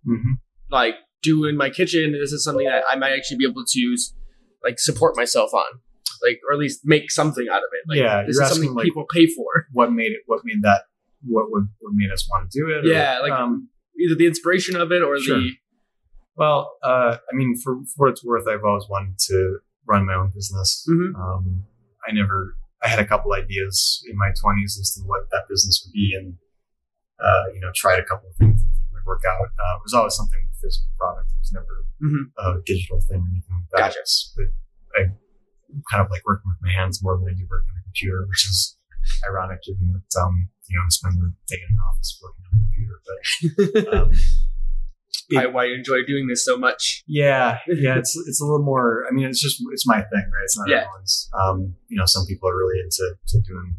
[0.07, 0.33] Mm-hmm.
[0.71, 2.13] like do in my kitchen.
[2.13, 3.97] This is something that I might actually be able to
[4.63, 5.79] like support myself on,
[6.23, 7.83] like or at least make something out of it.
[7.87, 9.67] Like, Yeah, this is something like- people pay for.
[9.73, 10.21] What made it?
[10.25, 10.83] What made that?
[11.23, 12.85] What would what made us want to do it?
[12.85, 15.37] or- Yeah, like- um, Either the inspiration of it or Sure.
[15.39, 15.51] the
[16.35, 20.15] Well, uh, I mean, for, for what it's worth, I've always wanted to run my
[20.15, 20.87] own business.
[20.89, 21.13] Mhm.
[21.13, 21.65] Um,
[22.07, 25.83] I never, I had a couple ideas in my 20s as to what that business
[25.85, 26.35] would be and,
[27.23, 29.45] uh, you know, tried a couple of things that didn't work out.
[29.53, 31.29] Uh, it was always something with physical product.
[31.31, 32.31] It was never Mhm.
[32.37, 33.93] a digital thing or anything like that.
[33.93, 34.01] Gotcha.
[34.35, 34.49] But
[34.97, 35.01] I
[35.91, 38.25] kind of like working with my hands more than I do working on a computer,
[38.27, 38.77] which is
[39.29, 42.51] ironic given that, um, you know, I spend the day in an office working on
[42.57, 42.97] a computer.
[43.05, 44.11] But, um,
[45.31, 47.03] why, why you enjoy doing this so much.
[47.07, 49.05] yeah, yeah, it's it's a little more.
[49.07, 50.43] I mean, it's just it's my thing, right?
[50.43, 50.83] It's not Yeah.
[50.83, 51.29] everyone's.
[51.39, 53.75] Um, you know, some people are really into to doing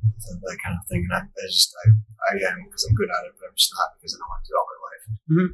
[0.48, 1.90] that kind of thing, and I, I just I,
[2.32, 4.40] I am because I'm good at it, but I'm just not because I don't want
[4.44, 5.04] to do it all my life.
[5.32, 5.48] Mhm.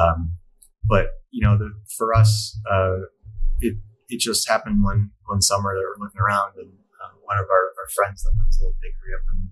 [0.00, 0.18] Um,
[0.84, 3.08] but you know, the, for us, uh,
[3.60, 3.76] it
[4.08, 7.64] it just happened one one summer that we're looking around, and uh, one of our,
[7.80, 9.48] our friends that runs a little bakery up in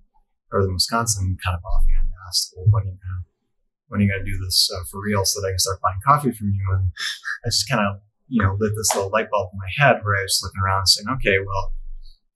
[0.53, 3.25] northern Wisconsin kind of offhand asked, "Well, when are you gonna
[3.89, 6.01] when are you gonna do this uh, for real so that I can start buying
[6.05, 6.91] coffee from you?" And
[7.45, 10.17] I just kind of you know lit this little light bulb in my head where
[10.19, 11.73] I was looking around and saying, "Okay, well,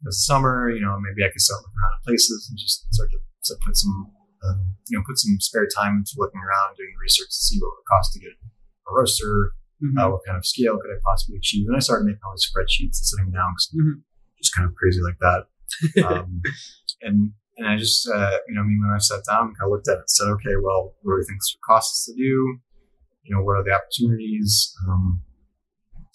[0.07, 3.11] it's summer, you know, maybe I could start looking around at places and just start
[3.11, 6.97] to, to put some." Um, you know, put some spare time into looking around, doing
[6.97, 9.53] research to see what it would cost to get a roaster,
[9.85, 9.97] Mm-hmm.
[9.99, 11.67] uh, what kind of scale could I possibly achieve?
[11.69, 14.01] And I started making all these spreadsheets and sitting down, 'cause Mhm.
[14.41, 15.49] just kind of crazy like that.
[16.05, 16.41] Um,
[17.03, 19.69] and and I just, uh, you know, me and my wife sat down and kind
[19.69, 21.93] of looked at it and said, okay, well, what do we think this would cost
[21.93, 22.57] us to do?
[23.23, 24.73] You know, what are the opportunities?
[24.89, 25.21] Um,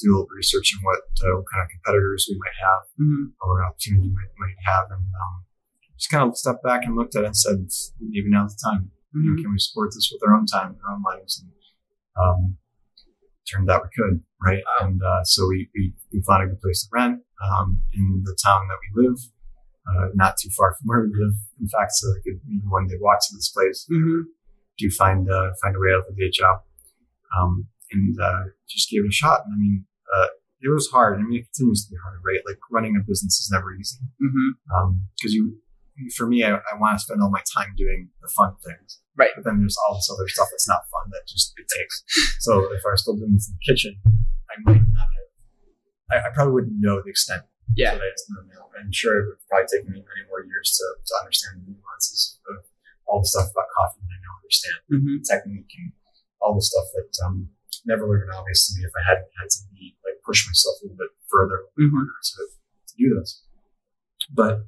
[0.01, 3.31] do a little research on what, uh, what kind of competitors we might have Mhm.
[3.39, 4.91] or opportunity we might, might have.
[4.91, 5.45] And um,
[5.95, 7.69] just kind of stepped back and looked at it and said,
[8.01, 8.91] maybe now's the time.
[9.13, 9.43] You know, Mhm.
[9.43, 11.39] can we support this with our own time, and our own lives?
[11.39, 11.51] And
[12.19, 12.57] um,
[13.49, 14.63] turned out we could, right?
[14.81, 18.35] And uh, so we, we we found a good place to rent um, in the
[18.43, 19.19] town that we live,
[19.87, 21.35] uh, not too far from where we live.
[21.59, 23.85] In fact, so I could maybe one day walk to this place.
[23.91, 24.23] Mhm.
[24.77, 26.63] Do find uh, find a way out of the day job,
[27.37, 29.41] um, and uh, just gave it a shot.
[29.45, 30.27] And I mean, uh,
[30.61, 31.19] it was hard.
[31.19, 32.41] I mean, it continues to be hard, right?
[32.45, 33.99] Like running a business is never easy
[35.15, 35.61] because you
[36.15, 38.99] for me, I, I want to spend all my time doing the fun things.
[39.15, 39.29] Right.
[39.35, 42.03] But then there's all this other stuff that's not fun that just it takes.
[42.39, 45.29] So if I was still doing this in the kitchen, I might not have.
[46.11, 47.95] I, I probably wouldn't know the extent Yeah.
[47.97, 48.63] that I know now.
[48.77, 52.37] I'm sure it would probably take me many more years to, to understand the nuances
[52.51, 52.61] of
[53.07, 55.15] all the stuff about coffee that I now understand, Mm-hmm.
[55.25, 55.89] technique and
[56.43, 57.49] all the stuff that um,
[57.87, 60.45] never would have been obvious to me if I hadn't had to be like push
[60.45, 62.05] myself a little bit further Mm-hmm.
[62.05, 62.37] to,
[62.91, 63.41] to do this.
[64.29, 64.65] But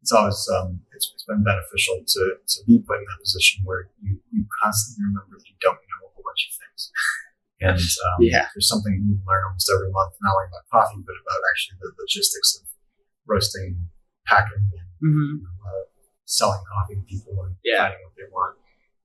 [0.00, 3.88] it's always um, it's, it's been beneficial to to be put in that position where
[4.00, 6.92] you you constantly remember that you don't know a whole bunch of things,
[7.60, 8.48] and um, Yeah.
[8.54, 11.92] there's something you learn almost every month, not only about coffee but about actually the
[12.00, 12.64] logistics of
[13.26, 13.88] roasting,
[14.26, 15.44] packing, and Mm-hmm.
[15.64, 15.84] uh,
[16.26, 17.88] selling coffee to people and Yeah.
[17.88, 18.56] finding what they want.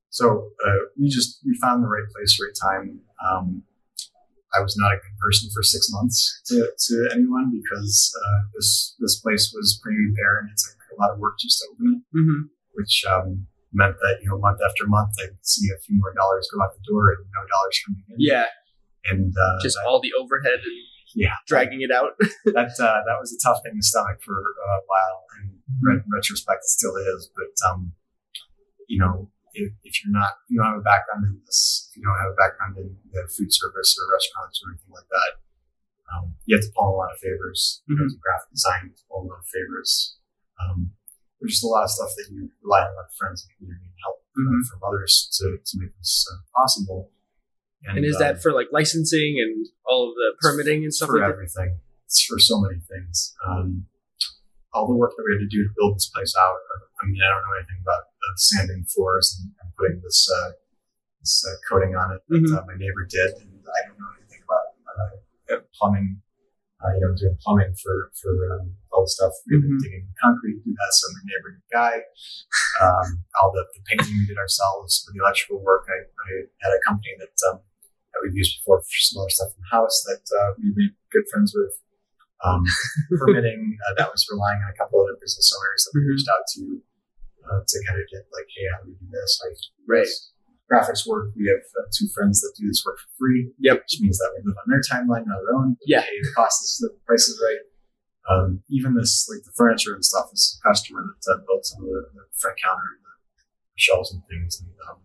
[0.09, 3.01] So uh, we just we found the right place, right time.
[3.23, 3.63] Um,
[4.57, 8.95] I was not a good person for six months to, to anyone because uh, this
[8.99, 10.47] this place was pretty barren.
[10.51, 12.41] It's took a lot of work just to open it, Mm-hmm.
[12.73, 16.47] which um, meant that you know month after month I'd see a few more dollars
[16.47, 18.17] go out the door and no dollars coming in.
[18.17, 18.47] Yeah.
[19.05, 20.77] and uh, Just that, all the overhead and
[21.15, 22.19] yeah, dragging it out.
[22.51, 26.67] that uh, that was a tough thing to stomach for a while, and in retrospect,
[26.67, 27.31] it still is.
[27.31, 27.93] But um,
[28.87, 32.03] you know, if, if you're not, you don't have a background in this, if you
[32.03, 35.31] don't have a background in the food service or restaurants or anything like that,
[36.11, 37.81] um, you have to pull a lot of favors.
[37.87, 40.19] You know, graphic design, you have to pull a lot of favors.
[40.59, 40.91] Um,
[41.39, 43.49] there's just a lot of stuff that you rely on a lot of friends and
[43.57, 44.63] community and help uh, Mhm.
[44.67, 47.11] from others to, to make this uh, possible.
[47.85, 51.19] And is um, that for like licensing and all of the permitting and stuff for
[51.19, 51.33] like that?
[51.37, 51.79] everything.
[52.07, 53.35] It's for so many things.
[53.45, 53.85] Um,
[54.73, 56.57] all the work that we had to do to build this place out.
[57.01, 60.51] I mean, I don't know anything about uh, sanding floors and, and putting this uh,
[61.21, 62.57] this uh, coating on it that Mhm.
[62.57, 64.65] uh, my neighbor did, and I don't know anything about
[65.55, 66.21] uh, plumbing.
[66.85, 69.79] Uh, you know, doing plumbing for for um, all the stuff, we Mhm.
[69.81, 70.91] digging concrete, do that.
[70.93, 71.95] So my neighbor knew guy.
[72.77, 76.29] Um, all the, the painting we did ourselves, for the electrical work, I, I
[76.61, 77.57] had a company that um,
[78.13, 80.93] that we've used before for some other stuff in the house that uh, we made
[81.09, 81.73] good friends with.
[82.45, 82.61] Um,
[83.17, 86.09] permitting uh, that was relying on a couple other business owners that we Mhm.
[86.13, 86.61] reached out to
[87.49, 89.41] uh, to kind of get like, hey, how do we do this?
[89.41, 89.49] We
[89.87, 90.05] Right.
[90.05, 90.34] this?
[90.71, 91.29] Graphics work.
[91.37, 93.53] We have uh, two friends that do this work for free.
[93.59, 93.85] Yep.
[93.85, 95.77] Which means that we live on their timeline, not our own.
[95.85, 96.01] Yeah.
[96.01, 97.61] The cost is the price is right.
[98.25, 101.85] Um, even this, like the furniture and stuff, is a customer that uh, built some
[101.85, 103.13] of the, the front counter and the
[103.77, 104.57] shelves and things.
[104.57, 104.97] And um,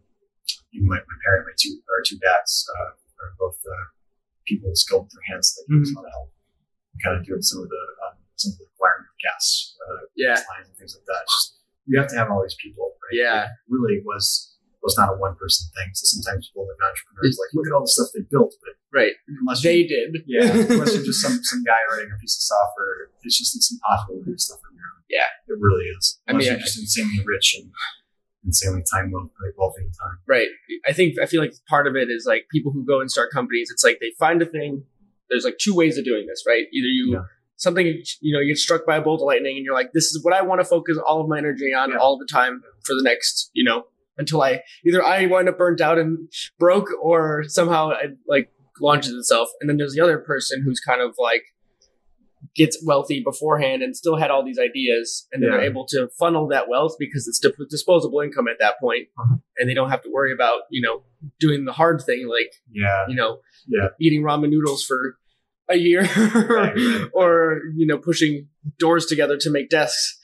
[0.73, 3.93] even my, my parent, my two, our two dads, uh, are both uh,
[4.49, 5.53] people skilled with their hands.
[5.53, 6.33] They us a lot of help.
[7.05, 10.35] Kind of doing some of the um, some of the wiring of gas, uh, Yeah.
[10.41, 11.21] gas lines and things like that.
[11.29, 12.93] It's just you have to have all these people.
[13.05, 13.21] Right?
[13.21, 13.45] Yeah.
[13.45, 15.91] It really was was not a one person thing.
[15.93, 19.13] So sometimes people like entrepreneurs like look at all the stuff they built, but Right.
[19.29, 20.25] unless They you, did.
[20.27, 23.71] yeah, unless you're just some some guy writing a piece of software, it's just it's
[23.71, 25.03] impossible to do stuff on your own.
[25.09, 25.29] Yeah.
[25.49, 26.19] it really is.
[26.27, 27.71] I Unless mean, you're just insanely rich and
[28.45, 30.19] insanely time well like wealthy time.
[30.27, 30.49] Right.
[30.89, 33.31] I think I feel like part of it is like people who go and start
[33.33, 33.71] companies.
[33.71, 34.85] It's like they find a thing.
[35.29, 36.65] There's like two ways of doing this, right?
[36.73, 37.23] Either you Yeah.
[37.57, 37.87] something
[38.21, 40.25] you know you get struck by a bolt of lightning and you're like, this is
[40.25, 41.97] what I want to focus all of my energy on Yeah.
[41.99, 43.85] all the time for the next you know
[44.21, 46.29] until I either I wind up burnt out and
[46.59, 49.49] broke or somehow it like launches itself.
[49.61, 51.43] And then there's the other person who's kind of like
[52.57, 56.69] gets wealthy beforehand and still had all these ideas and they're able to funnel that
[56.69, 59.37] wealth because it's disposable income at that point Uh-huh.
[59.59, 61.03] and they don't have to worry about you know
[61.39, 63.89] doing the hard thing like Yeah, you know Yeah.
[64.01, 65.17] eating ramen noodles for
[65.69, 66.03] a year
[67.13, 70.19] or you know pushing doors together to make desks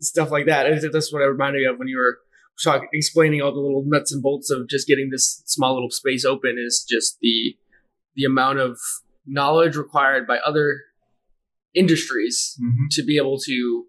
[0.00, 2.18] stuff like that And that's what i reminded me of when you were
[2.62, 6.24] talking explaining all the little nuts and bolts of just getting this small little space
[6.24, 7.56] open is just the
[8.14, 8.78] the amount of
[9.26, 10.80] knowledge required by other
[11.74, 12.88] industries Mhm.
[12.90, 13.86] to be able to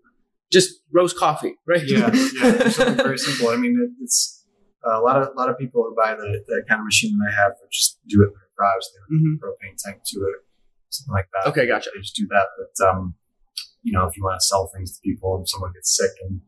[0.52, 2.70] just roast coffee right yeah, yeah.
[2.70, 3.50] Something very simple.
[3.50, 4.46] I mean, it, it's
[4.86, 7.18] uh, a lot of a lot of people who buy the, the kind of machine
[7.20, 8.84] that I have just do it in their garage.
[8.94, 9.40] They would Mhm.
[9.40, 10.36] put a propane tank to it,
[10.90, 11.50] something like that.
[11.50, 11.90] Okay, gotcha.
[11.94, 12.48] They just do that.
[12.58, 13.16] But um,
[13.84, 16.42] you know, if you want to sell things to people and someone gets sick and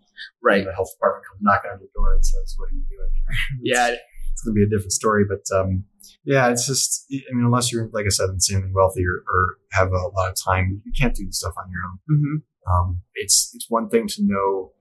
[0.44, 3.12] right the health department comes knocking on your door and says, "What are you doing?"
[3.14, 3.36] here?"
[3.76, 3.96] yeah
[4.32, 5.26] it's going to be a different story.
[5.28, 5.84] But um,
[6.24, 9.92] yeah, it's just, I mean, unless you're, like I said, insanely wealthy or, or have
[9.92, 12.00] a lot of time, you can't do this stuff on your own.
[12.08, 14.72] hmm Um, it's it's one thing to know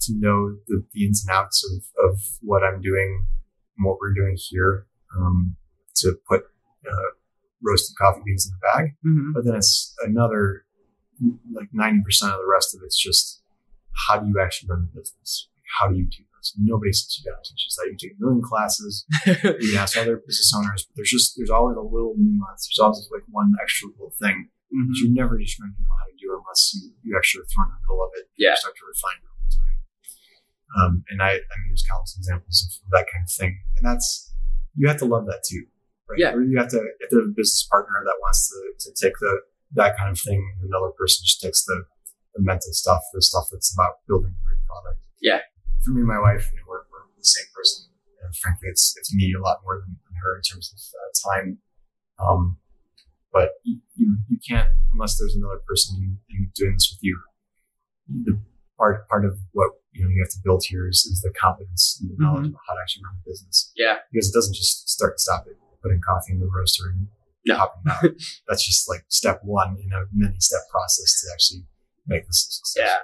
[0.00, 3.26] to know the, the ins and outs of, of what I'm doing
[3.76, 5.56] and what we're doing here um,
[5.96, 6.42] to put
[6.86, 7.10] uh,
[7.62, 10.64] roasted coffee beans in the bag, hmm but then it's another
[11.52, 13.37] like ninety percent of the rest of it's just
[14.06, 15.48] how do you actually run the business?
[15.78, 16.54] How do you do this?
[16.58, 17.88] Nobody sits you down and teaches that.
[17.90, 21.76] You take a million classes, you ask other business owners, but there's just there's always
[21.76, 22.68] a little nuance.
[22.68, 24.84] There's always like one extra little thing Mhm.
[24.92, 27.64] that you're never just going to know how to do unless you, you actually throw
[27.64, 28.28] in the middle of it.
[28.36, 28.52] Yeah.
[28.52, 29.76] You start to refine it over time.
[30.76, 33.56] Um, and I, I mean, there's countless examples of that kind of thing.
[33.80, 34.28] And that's,
[34.76, 35.64] you have to love that too,
[36.08, 36.18] right?
[36.20, 36.32] Yeah.
[36.36, 39.40] Or you have to, to have a business partner that wants to, to take the,
[39.80, 40.40] that kind of thing.
[40.60, 41.84] Another person just takes the,
[42.38, 45.02] the mental stuff, the stuff that's about building a great product.
[45.20, 45.42] Yeah.
[45.84, 47.90] For me and my wife, you know, we're, we're the same person.
[48.22, 51.10] And frankly, it's, it's me a lot more than, than her in terms of uh,
[51.34, 51.58] time.
[52.22, 52.58] Um,
[53.32, 57.18] but you, you, can't, unless there's another person in, in doing this with you.
[58.24, 58.40] The
[58.78, 61.98] part, part of what, you know, you have to build here is, is the competence
[62.00, 62.50] and the knowledge Mhm.
[62.54, 63.72] about how to actually run a business.
[63.76, 63.98] Yeah.
[64.12, 67.08] Because it doesn't just start and stop it, putting coffee in the roaster and
[67.46, 67.56] No.
[67.56, 68.02] hopping out.
[68.48, 71.66] That's just like step one in a many step process to actually
[72.08, 72.82] make this a success.
[72.86, 72.96] Yeah.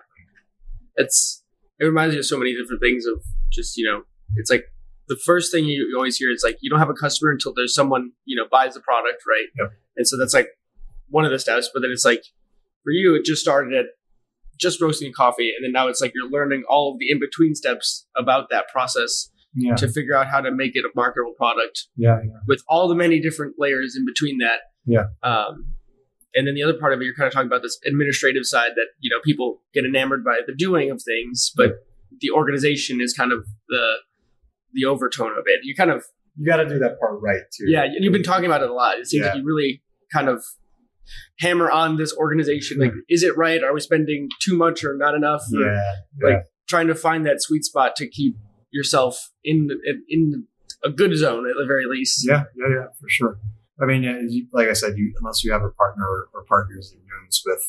[0.96, 1.42] it's
[1.78, 4.02] it reminds me of so many different things of just you know
[4.36, 4.64] it's like
[5.08, 7.74] the first thing you, always hear is like you don't have a customer until there's
[7.74, 9.72] someone you know buys the product right Yep.
[9.96, 10.48] and so that's like
[11.08, 12.22] one of the steps but then it's like
[12.82, 13.86] for you it just started at
[14.58, 18.06] just roasting coffee and then now it's like you're learning all of the in-between steps
[18.16, 19.74] about that process Yeah.
[19.74, 22.20] to figure out how to make it a marketable product Yeah.
[22.24, 22.38] Yeah.
[22.46, 24.60] with all the many different layers in between that.
[24.86, 25.06] Yeah.
[25.22, 25.73] Um,
[26.34, 28.70] and then the other part of it, you're kind of talking about this administrative side
[28.76, 31.84] that you know people get enamored by the doing of things, but
[32.20, 33.96] the organization is kind of the
[34.72, 35.60] the overtone of it.
[35.62, 36.04] You kind of
[36.36, 37.64] You got to do that part right too.
[37.68, 38.98] yeah, and you've been talking about it a lot.
[38.98, 40.42] It seems like you really kind of
[41.40, 42.78] hammer on this organization.
[42.78, 42.98] Like, hmm.
[43.08, 43.62] is it right?
[43.62, 45.42] Are we spending too much or not enough?
[45.54, 45.92] Or Yeah.
[46.20, 46.28] Yeah.
[46.28, 48.36] Like- trying to find that sweet spot to keep
[48.70, 50.46] yourself in the- in
[50.82, 52.26] a good zone at the very least.
[52.26, 53.38] Yeah, yeah, yeah, for sure.
[53.80, 54.02] I mean,
[54.52, 57.26] like I said, you, unless you have a partner or, or partners that you're doing
[57.26, 57.62] this with,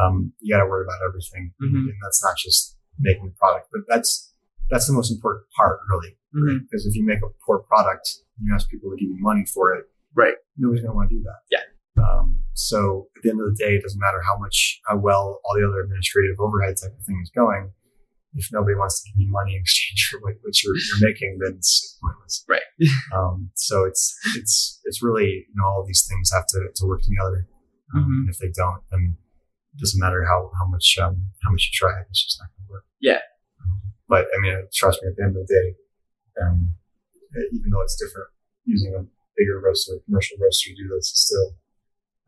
[0.00, 1.88] um, you got to worry about everything, Mhm.
[1.90, 4.28] and that's not just making the product, but that's
[4.70, 6.16] that's the most important part, really.
[6.34, 6.60] Mhm.
[6.70, 8.08] Because if you make a poor product,
[8.40, 10.34] you ask people to give you money for it, Right.
[10.58, 11.40] Nobody's going to want to do that.
[11.50, 12.02] Yeah.
[12.02, 15.40] Um, so at the end of the day, it doesn't matter how much, how well
[15.44, 17.72] all the other administrative overhead type of thing is going.
[18.34, 21.38] If nobody wants to give you money in exchange for what, what you're, you're making,
[21.40, 22.44] then it's pointless.
[22.48, 22.62] Right.
[23.14, 27.02] Um, so it's it's it's really you know all these things have to, to work
[27.02, 27.46] together.
[27.94, 28.16] Um, Mhm.
[28.24, 29.16] And if they don't, then
[29.74, 32.66] it doesn't matter how how much um, how much you try, it's just not going
[32.66, 32.84] to work.
[33.00, 33.20] Yeah.
[33.60, 35.08] Um, but I mean, trust me.
[35.10, 35.68] At the end of the day,
[36.42, 36.74] um,
[37.52, 38.28] even though it's different
[38.64, 39.02] using a
[39.36, 41.48] bigger roaster, commercial roaster to do this, it's still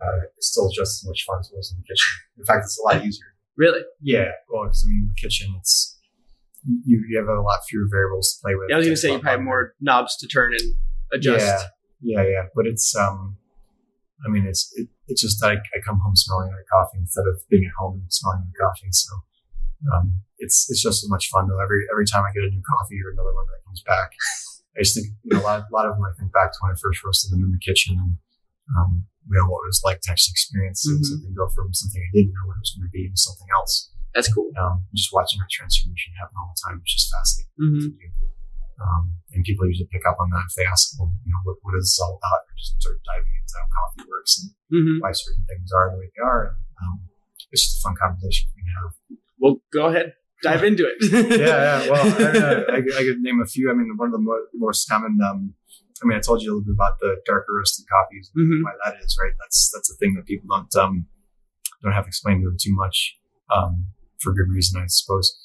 [0.05, 2.13] uh, it's still just as much fun as it was in the kitchen.
[2.39, 3.33] In fact, it's a lot easier.
[3.57, 3.83] Really?
[4.03, 4.33] Yeah.
[4.51, 5.94] Well, 'cause, I mean, the kitchen, it's
[6.85, 8.67] you you have a lot fewer variables to play with.
[8.71, 10.75] Yeah, I was gonna say you probably have more knobs to turn and
[11.13, 11.67] adjust.
[12.01, 12.43] yeah, yeah, yeah.
[12.55, 13.37] But it's um,
[14.25, 17.27] I mean, it's it, it's just that I, I come home smelling like coffee instead
[17.29, 18.89] of being at home and smelling like coffee.
[18.93, 19.13] So
[19.93, 21.61] um, it's it's just as much fun though.
[21.61, 24.13] Every every time I get a new coffee or another one that comes back,
[24.77, 26.59] I just think you know a lot a lot of them I think back to
[26.63, 28.17] when I first roasted them in the kitchen and
[28.81, 31.05] um, you know what it was like to actually experience Mhm.
[31.05, 33.49] something go from something I didn't know what it was going to be to something
[33.57, 33.93] else.
[34.15, 34.51] That's cool.
[34.57, 37.51] Um, just watching that transformation happen all the time is just fascinating.
[37.59, 38.15] hmm
[38.81, 41.57] Um, and people usually pick up on that if they ask, well, you know, what,
[41.63, 42.41] what is this all about?
[42.47, 45.99] And just start diving into how coffee works and hmm why certain things are the
[45.99, 46.55] way they are.
[46.55, 46.97] And, um,
[47.51, 48.93] it's just a fun conversation for me have.
[49.39, 50.97] Well, go ahead, dive into it.
[51.39, 51.81] yeah, yeah.
[51.91, 53.71] Well, I, I, I could name a few.
[53.71, 55.55] I mean, one of the mo- most common, um,
[56.03, 58.63] I mean, I told you a little bit about the darker roasted coffees and Mhm.
[58.65, 59.33] why that is, right?
[59.39, 61.07] That's, that's a thing that people don't, um,
[61.83, 63.17] don't have explained to them too much,
[63.55, 63.87] um,
[64.25, 65.37] for good reason, I suppose.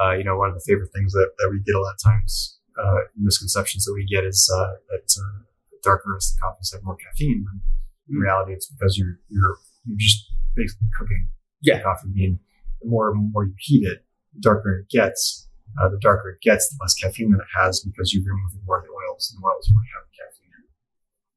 [0.00, 2.02] Uh, you know, one of the favorite things that, that we get a lot of
[2.04, 5.42] times, uh, misconceptions that we get is, uh, that, uh,
[5.82, 7.44] darker roasted coffees have more caffeine.
[7.44, 7.60] When
[8.08, 8.22] in Mm.
[8.22, 11.28] reality, it's because you're, you're, you're just basically cooking
[11.62, 11.78] Yeah.
[11.78, 12.38] the coffee bean.
[12.80, 15.48] The more and more you heat it, the darker it gets.
[15.80, 18.78] Uh, the darker it gets, the less caffeine that it has because you're removing more
[18.78, 20.64] of the oils, and the oils already have caffeine.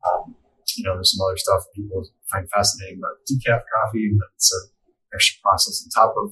[0.07, 0.35] Um,
[0.77, 4.53] you know, there's some other stuff people find fascinating about decaf coffee, and that it's
[4.53, 4.61] a
[5.13, 6.31] extra process on top of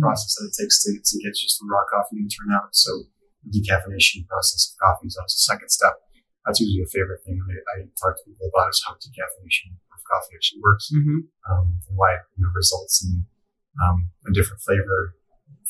[0.00, 2.72] process that it takes to, to get just the raw coffee to turn out.
[2.72, 3.10] So
[3.44, 6.00] the decaffeination process of coffee is also the second step.
[6.46, 9.78] That's usually a favorite thing that I, I talk to people about is how decaffeination
[9.92, 13.26] of coffee actually works hmm um, and why it you know, results in
[13.82, 15.14] um, a different flavor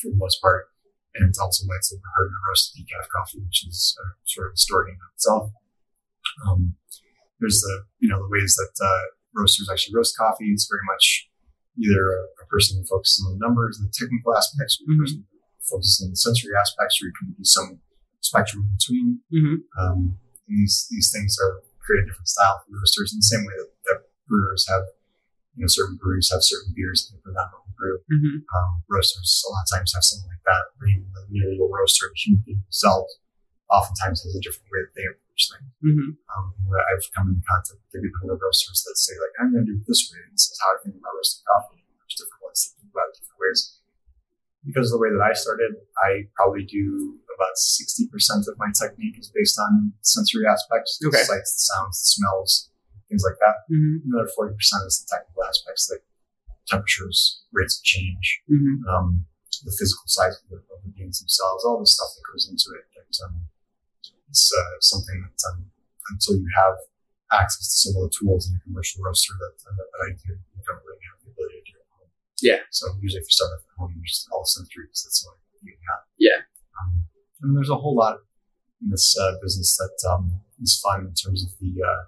[0.00, 0.68] for the most part.
[1.14, 4.16] And it's also why it's a little harder to roast decaf coffee, which is uh,
[4.24, 5.52] sort of a story in itself.
[6.48, 6.76] Um,
[7.38, 9.04] there's the you know the ways that uh,
[9.34, 10.48] roasters actually roast coffee.
[10.48, 11.28] It's very much
[11.78, 15.00] either a, person who focuses on the numbers and the technical aspects, or a Mhm.
[15.00, 17.80] person who focuses on the sensory aspects, or it can be some
[18.20, 19.08] spectrum in between.
[19.32, 23.30] hmm Um, and these these things are create a different style for roasters in the
[23.32, 23.98] same way that, that
[24.28, 24.84] brewers have,
[25.56, 27.96] you know, certain breweries have certain beers that they predominantly brew.
[28.06, 30.62] hmm Um, roasters a lot of times have something like that.
[30.76, 33.16] Or even the roaster, the human being themselves,
[33.72, 35.72] oftentimes has a different way that they approach things.
[35.80, 39.34] hmm Um, where I've come into contact with people who are roasters that say like,
[39.40, 40.20] I'm going to do it this way.
[40.22, 41.80] And this is how I think about roasting coffee.
[42.02, 43.60] There's different ones that think about it different ways.
[44.66, 45.74] because of the way that I started,
[46.06, 48.06] I probably do about 60%
[48.46, 51.24] of my technique is based on sensory aspects, the Okay.
[51.26, 52.70] sights, the sounds, the smells,
[53.10, 53.66] things like that.
[53.66, 54.06] Mm-hmm.
[54.06, 54.54] Another 40%
[54.86, 56.06] is the technical aspects like
[56.70, 58.86] temperatures, rates of change, Mm-hmm.
[58.86, 59.26] um,
[59.66, 62.70] the physical size of the, of the beans themselves, all the stuff that goes into
[62.78, 62.86] it.
[62.94, 63.46] That, um,
[64.30, 65.70] it's uh, something that um,
[66.10, 66.78] until you have
[67.32, 70.36] access to some of the tools in a commercial roaster that, uh, that I do,
[70.36, 72.10] you don't really have the ability to do at home.
[72.44, 72.60] Yeah.
[72.70, 75.40] So usually if you start off at home, you're just all sensory because that's what
[75.64, 76.04] you have.
[76.20, 76.44] Yeah.
[76.76, 77.08] Um,
[77.42, 78.22] and there's a whole lot
[78.82, 82.04] in this uh, business that um, is fun in terms of the uh,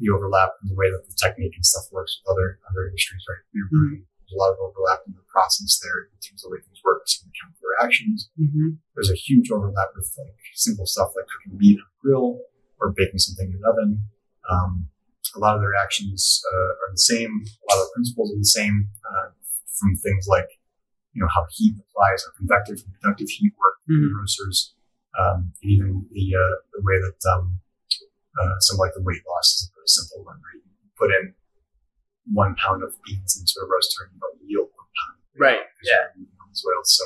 [0.00, 3.24] the overlap and the way that the technique and stuff works with other other industries.
[3.28, 6.56] Right, brewing, there's a lot of overlap in the process there in terms of the
[6.56, 8.28] way things work, some of the chemical reactions.
[8.40, 8.80] Mm-hmm.
[8.96, 12.40] There's a huge overlap with like simple stuff like cooking meat on a grill
[12.80, 14.08] or baking something in an oven.
[14.50, 14.88] Um,
[15.34, 17.30] a lot of the reactions uh, are the same.
[17.46, 19.28] A lot of the principles are the same uh,
[19.78, 20.48] from things like
[21.14, 24.18] you know how heat applies, how convective and conductive heat work in Mhm.
[24.18, 24.74] roasters,
[25.18, 27.60] um, and even the uh, the way that um,
[28.40, 30.36] uh, some like the weight loss is a really simple one.
[30.40, 30.60] Right?
[30.64, 31.34] You put in
[32.32, 35.18] one pound of beans into a roaster and you'll yield one pound.
[35.20, 36.82] of Right, because you're moving them as well.
[36.84, 37.04] So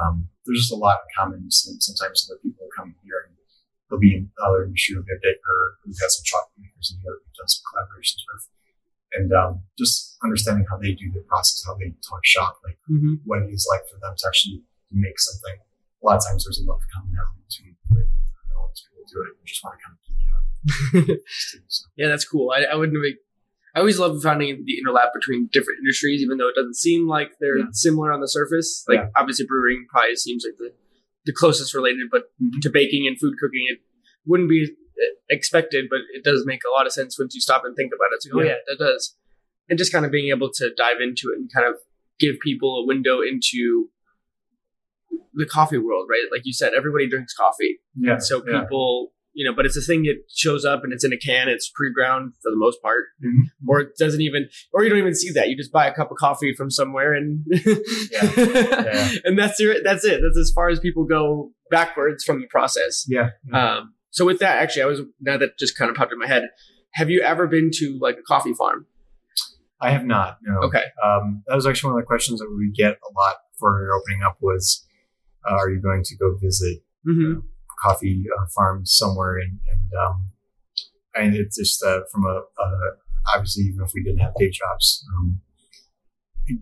[0.00, 1.50] um, there's just a lot in common.
[1.50, 3.19] Some, sometimes other people will come here
[3.90, 7.10] they'll be in other industry, they'll be a baker who's some chocolate makers and the
[7.10, 8.46] other we've done some collaborations with.
[9.12, 13.26] And um, just understanding how they do their process, how they talk shop, like Mm-hmm.
[13.26, 14.62] what it is like for them to actually
[14.94, 15.58] make something.
[15.58, 18.82] A lot of times there's a lot of commonality between the way that all these
[18.86, 19.34] people do it.
[19.34, 21.18] You just want to kind of geek out.
[21.68, 22.50] So, Yeah, that's cool.
[22.54, 23.14] I, I wouldn't have.
[23.74, 27.30] I always love finding the interlap between different industries, even though it doesn't seem like
[27.38, 27.64] they're Yeah.
[27.72, 28.84] similar on the surface.
[28.88, 29.08] Like Yeah.
[29.14, 30.74] obviously, brewing probably seems like the
[31.26, 32.60] the closest related, but Mhm.
[32.62, 33.80] to baking and food cooking, it
[34.26, 34.66] wouldn't be
[35.00, 37.92] uh, expected, but it does make a lot of sense once you stop and think
[37.94, 38.20] about it.
[38.34, 38.52] Like, oh Yeah.
[38.52, 39.16] yeah, that does.
[39.68, 41.76] And just kind of being able to dive into it and kind of
[42.18, 43.90] give people a window into
[45.34, 46.24] the coffee world, right?
[46.30, 47.80] Like you said, everybody drinks coffee.
[47.94, 48.18] yeah.
[48.18, 48.60] So yeah.
[48.62, 51.48] people, you know, but it's a thing that shows up and it's in a can.
[51.48, 53.50] It's pre-ground for the most part, Mhm.
[53.68, 55.48] or it doesn't even, or you don't even see that.
[55.48, 57.44] You just buy a cup of coffee from somewhere, and
[58.12, 59.10] Yeah.
[59.24, 59.82] and that's it.
[59.84, 60.20] That's it.
[60.22, 63.06] That's as far as people go backwards from the process.
[63.08, 63.30] Yeah.
[63.52, 66.26] Um, so with that, actually, I was now that just kind of popped in my
[66.26, 66.48] head.
[66.94, 68.86] Have you ever been to like a coffee farm?
[69.80, 70.38] I have not.
[70.42, 70.58] No.
[70.66, 70.82] Okay.
[71.02, 73.88] Um, that was actually one of the questions that we would get a lot for
[73.94, 74.84] opening up was,
[75.48, 76.78] uh, are you going to go visit
[77.08, 77.40] Mm-hmm.
[77.82, 79.38] Coffee uh, farms somewhere?
[79.38, 80.32] And, and, um,
[81.14, 82.90] and it's just, uh, from a, uh,
[83.34, 85.40] obviously, even if we didn't have day jobs, um,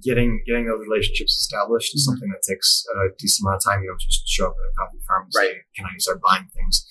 [0.02, 2.12] getting, getting those relationships established is Mhm.
[2.12, 3.82] something that takes a decent amount of time.
[3.82, 5.56] You don't just show up at a coffee farm and say, Right.
[5.76, 6.86] can I start buying things?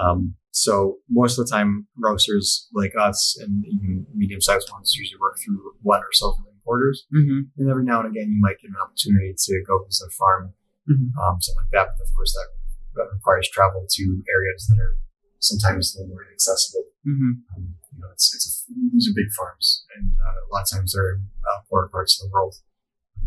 [0.00, 5.38] Um, so most of the time, roasters like us and even medium-sized ones usually work
[5.44, 7.06] through one or several importers.
[7.14, 7.40] Mm-hmm.
[7.58, 10.54] And every now and again, you might get an opportunity to go visit a farm,
[10.90, 11.14] Mhm.
[11.22, 11.94] um, something like that.
[11.98, 12.48] But of course, that,
[12.94, 14.96] that requires travel to areas that are
[15.40, 16.84] sometimes a little more inaccessible.
[17.06, 17.32] Mm-hmm.
[17.56, 20.70] Um, you know, it's, it's a, these are big farms, and uh, a lot of
[20.70, 22.54] times they're in uh, poorer parts of the world,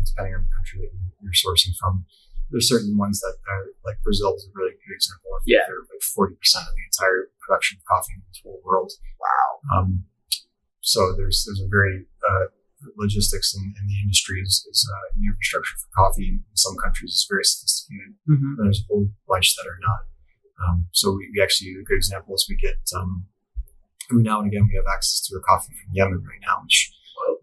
[0.04, 0.92] depending on the country that
[1.22, 2.04] you're, sourcing from.
[2.50, 5.28] There's certain ones that are like Brazil is a really good example.
[5.44, 5.68] Think Yeah.
[5.68, 6.32] they're like 40%
[6.64, 8.92] of the entire production of coffee in the whole world.
[9.20, 9.48] Wow.
[9.68, 10.04] Um,
[10.80, 12.48] so there's there's a very uh,
[12.96, 17.12] logistics in, in the industry is, is uh, the infrastructure for coffee in some countries
[17.12, 18.14] is very sophisticated.
[18.30, 18.62] Mm-hmm.
[18.62, 20.00] There's a whole bunch that are not.
[20.62, 23.26] Um, so we, we actually a good example is we get um,
[24.10, 26.90] every now and again we have access to a coffee from Yemen right now, which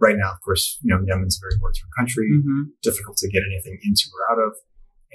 [0.02, 2.76] right now of course you know Yemen's a very war-torn country, Mm-hmm.
[2.84, 4.54] difficult to get anything into or out of.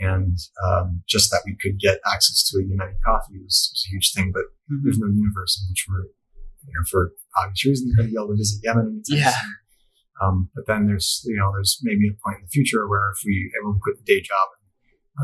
[0.00, 3.90] And um, just that we could get access to a Yemeni coffee was, was a
[3.92, 4.84] huge thing, but Mm-hmm.
[4.84, 6.08] there's no universe in which we're,
[6.64, 9.32] you know, for obvious reasons, going to be able to visit Yemen anytime Yeah.
[9.36, 9.54] soon.
[10.20, 13.20] Um, but then there's, you know, there's maybe a point in the future where if
[13.24, 14.66] we able to quit the day job and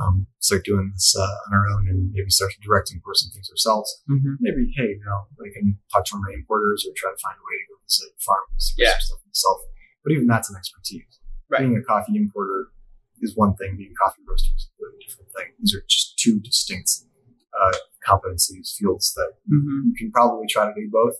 [0.00, 3.48] um, start doing this uh, on our own and maybe start directing for some things
[3.50, 4.34] ourselves, Mm-hmm.
[4.40, 7.44] maybe, hey, you know, we can talk to our importers or try to find a
[7.44, 8.96] way to go visit farms, Yeah.
[8.98, 9.60] stuff myself.
[10.02, 11.20] But even that's an expertise.
[11.48, 11.60] Right.
[11.60, 12.72] Being a coffee importer
[13.20, 13.76] is one thing.
[13.76, 15.48] Being a coffee roaster is a completely different thing.
[15.60, 16.90] These are just two distinct
[17.52, 17.72] uh,
[18.06, 19.92] competencies, fields that Mm-hmm.
[19.92, 21.14] you can probably try to do both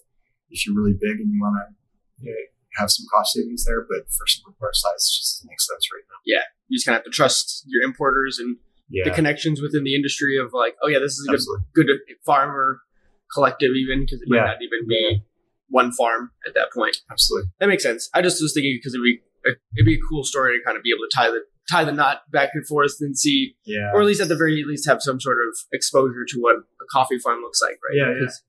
[0.51, 2.39] if you're really big and you want to you know,
[2.77, 3.83] have some cost savings there.
[3.83, 6.19] But for some of our size, it just doesn't make sense right now.
[6.25, 8.57] Yeah, you just kind of have to trust your importers and
[8.89, 11.67] Yeah, the connections within the industry of like, oh yeah, this is a good absolutely.
[11.75, 11.89] good
[12.25, 12.81] farmer
[13.35, 14.45] collective even because it might Yeah.
[14.55, 15.23] not even be
[15.69, 16.99] one farm at that point.
[17.11, 17.51] Absolutely.
[17.59, 18.09] That makes sense.
[18.15, 19.21] I just was thinking because it'd be
[19.77, 21.91] it'd be a cool story to kind of be able to tie the tie the
[21.93, 23.91] knot back and forth and see, Yeah.
[23.93, 26.85] or at least at the very least have some sort of exposure to what a
[26.93, 27.97] coffee farm looks like, right?
[27.97, 28.15] Yeah, yeah.
[28.21, 28.43] Because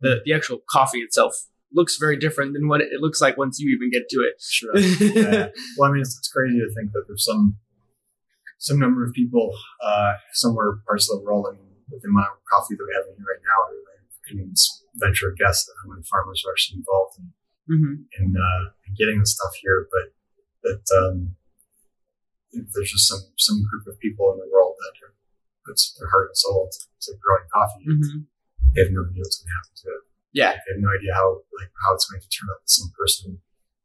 [0.00, 1.34] the the actual coffee itself
[1.74, 4.40] looks very different than what it, looks like once you even get to it.
[4.40, 4.76] Sure.
[4.76, 5.48] yeah.
[5.76, 7.56] Well, I mean, it's, it's crazy to think that there's some
[8.58, 9.52] some number of people,
[9.82, 11.46] uh, somewhere parts of the world.
[11.50, 14.30] I mean, with the amount of coffee that we have in here right now, I
[14.30, 14.54] can
[14.96, 17.32] venture a guess that how many farmers are actually involved in,
[17.64, 17.96] Mm-hmm.
[18.20, 19.88] in, uh, in getting the stuff here.
[19.88, 20.12] But
[20.64, 21.36] that um,
[22.52, 24.94] there's just some some group of people in the world that
[25.64, 27.84] puts their heart and soul to, to growing coffee.
[27.88, 28.28] Mm-hmm.
[28.74, 30.04] They have no idea what's going to happen to it.
[30.34, 30.52] Yeah.
[30.52, 33.38] They have no idea how like how it's going to turn out to some person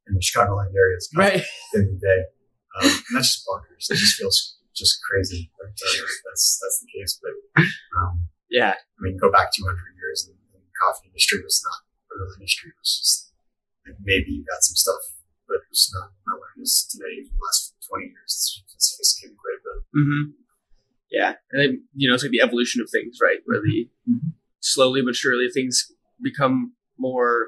[0.10, 0.98] in the Chicagoland area.
[0.98, 1.46] It's Right.
[1.72, 2.20] the end of the day.
[2.82, 3.86] Um, that's just bonkers.
[3.90, 5.52] It just feels just crazy.
[5.62, 7.20] That's that's the case.
[7.22, 7.34] But
[7.98, 8.74] um, Yeah.
[8.74, 12.34] I mean, go back 200 years, and, and the coffee industry was not a real
[12.36, 12.70] industry.
[12.74, 13.32] It was just
[13.86, 15.02] like maybe you got some stuff,
[15.48, 17.24] but it was not, not what it is today.
[17.26, 19.80] For the last 20 years, it's, sophisticated quite a bit.
[19.92, 20.24] Mm-hmm.
[21.12, 23.40] Yeah, and then you know it's like the evolution of things, right?
[23.46, 24.34] Where the Mhm.
[24.62, 25.92] slowly but surely things
[26.22, 27.48] become more.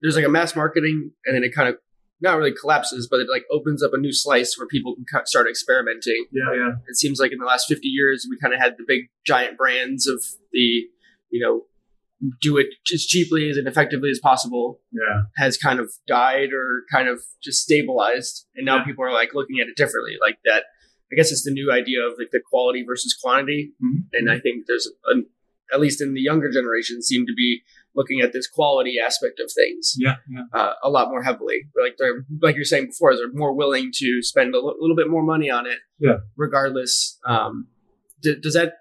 [0.00, 1.76] There's like a mass marketing, and then it kind of
[2.20, 5.46] not really collapses, but it like opens up a new slice where people can start
[5.48, 6.26] experimenting.
[6.32, 8.84] Yeah, yeah, It seems like in the last 50 years, we kind of had the
[8.86, 10.84] big giant brands of the,
[11.30, 11.64] you know,
[12.40, 16.84] do it as cheaply as and effectively as possible yeah, has kind of died or
[16.90, 18.84] kind of just stabilized and now Yeah.
[18.84, 20.64] people are like looking at it differently like that
[21.12, 24.04] i guess it's the new idea of like the quality versus quantity Mhm.
[24.14, 25.16] and i think there's a,
[25.72, 27.62] at least in the younger generation seem to be
[27.94, 30.42] looking at this quality aspect of things yeah, yeah.
[30.52, 34.22] uh, a lot more heavily like they're like you're saying before they're more willing to
[34.22, 36.18] spend a little bit more money on it Yeah.
[36.36, 37.68] regardless um
[38.22, 38.74] d- does that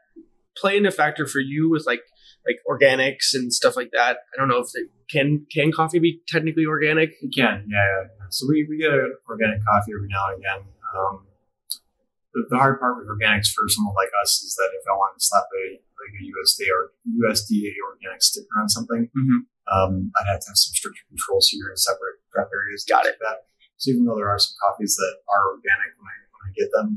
[0.57, 2.01] play into factor for you with like
[2.47, 6.21] like organics and stuff like that i don't know if they can can coffee be
[6.27, 8.01] technically organic You can, yeah, yeah.
[8.19, 8.25] yeah.
[8.29, 10.61] So we, we get an organic coffee every now and again.
[10.97, 11.27] Um,
[12.33, 15.17] the, the hard part with organics for someone like us is that if I want
[15.17, 16.91] to slap a like a USDA or
[17.25, 19.47] USDA organic sticker on something, Mhm.
[19.71, 22.85] um, I'd have to have some stricter controls here in separate prep areas.
[22.87, 23.17] Got it.
[23.21, 23.37] Like that.
[23.77, 26.69] So even though there are some coffees that are organic when I when I get
[26.71, 26.89] them,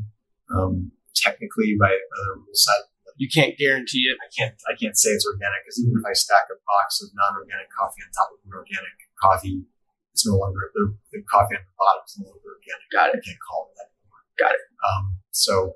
[0.54, 0.72] um,
[1.14, 5.10] technically by by the rule set, you can't guarantee it I can't I can't say
[5.10, 8.38] it's organic because even if I stack a box of non-organic coffee on top of
[8.46, 9.66] an organic coffee,
[10.14, 12.86] it's no longer the, the coffee on the bottom is no longer organic.
[12.94, 14.22] got I it can't call it that anymore.
[14.38, 14.64] Got it.
[14.86, 15.02] Um,
[15.34, 15.74] so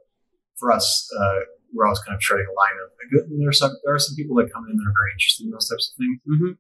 [0.55, 1.41] for us, uh,
[1.73, 4.15] we're always kind of treading a line of like, there are some there are some
[4.15, 6.21] people that come in that are very interested in those types of things.
[6.29, 6.53] mm-hmm.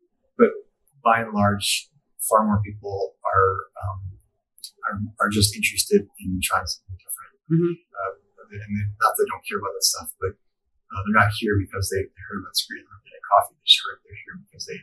[1.02, 1.90] By and large,
[2.22, 3.52] far more people are
[3.82, 4.14] um,
[4.86, 7.34] are, are just interested in trying something different.
[7.50, 7.74] Mhm.
[7.74, 8.12] Uh,
[8.54, 10.38] and they, not that they don't care about that stuff, but
[10.94, 13.58] uh, they're not here because they, they heard about Screen Organic Coffee.
[13.58, 14.78] They're, just heard, they're here because they,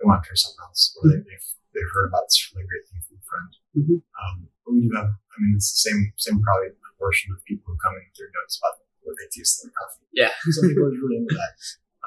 [0.00, 2.88] they want to try something else, or they, they've, they've heard about this really great
[2.88, 3.52] thing from a friend.
[3.76, 3.96] Mhm.
[4.00, 7.68] Um, but we do have, I mean, it's the same same probably proportion of people
[7.68, 8.79] who come in with their notes about
[9.10, 10.06] what they taste their coffee.
[10.14, 10.30] Yeah.
[10.54, 11.52] Some people are really into that.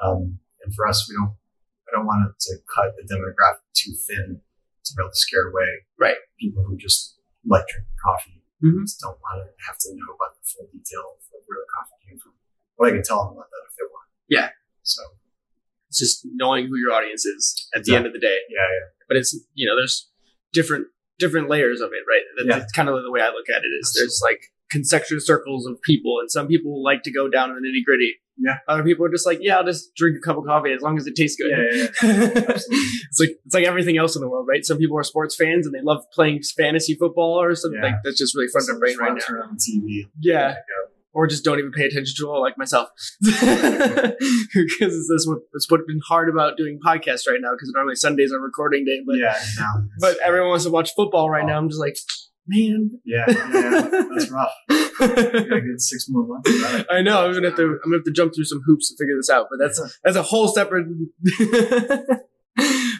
[0.00, 1.36] Um, and for us, we don't,
[1.84, 5.48] I don't want it to cut the demographic too thin to be able to scare
[5.52, 6.16] away Right.
[6.40, 8.40] people who just like drinking coffee.
[8.64, 8.88] Mhm.
[8.88, 12.00] Just don't want to have to know about the full detail of where the coffee
[12.08, 12.32] came from.
[12.78, 14.08] But I can tell them about that if they want.
[14.28, 14.48] Yeah.
[14.82, 15.02] So,
[15.88, 18.86] it's just knowing who your audience is at the end of the day yeah, yeah.
[19.06, 20.10] but it's you know there's
[20.52, 20.88] different
[21.20, 22.58] different layers of it right that's, Yeah.
[22.58, 25.80] that's kind of the way i look at it is there's like concentric circles of
[25.82, 28.14] people and some people like to go down in the nitty gritty.
[28.36, 28.56] Yeah.
[28.66, 30.98] other people are just like yeah i'll just drink a cup of coffee as long
[30.98, 31.52] as it tastes good.
[31.52, 32.40] Yeah, yeah, yeah.
[33.08, 34.64] It's like it's like everything else in the world right?
[34.64, 37.80] Some people are sports fans and they love playing fantasy football or something.
[37.80, 39.20] Like that's just really fun to brain right now.
[39.24, 40.08] Turn on TV.
[40.20, 40.56] yeah.
[41.12, 42.88] Or just don't even pay attention to it like myself.
[43.22, 48.32] Because that's what that's what's been hard about doing podcasts right now because normally sundays
[48.32, 51.46] are recording day but yeah, no, but everyone wants to watch football right oh.
[51.46, 51.58] now.
[51.58, 51.96] I'm just like
[52.46, 54.52] man yeah, yeah, that's rough.
[54.70, 56.50] I get six more months
[56.90, 58.96] i know i'm gonna have to i'm gonna have to jump through some hoops to
[58.96, 60.86] figure this out but that's that's a whole separate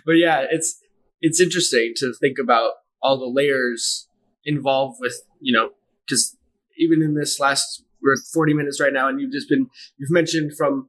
[0.06, 0.80] but yeah it's
[1.20, 2.72] it's interesting to think about
[3.02, 4.08] all the layers
[4.44, 5.70] involved with you know
[6.06, 6.36] because
[6.78, 9.68] even in this last we're 40 minutes right now and you've just been
[9.98, 10.88] you've mentioned from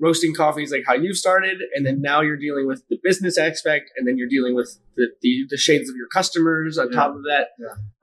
[0.00, 3.36] roasting coffee is like how you started and then now you're dealing with the business
[3.38, 6.98] aspect and then you're dealing with the, the, the shades of your customers on Yeah.
[7.00, 7.48] top of that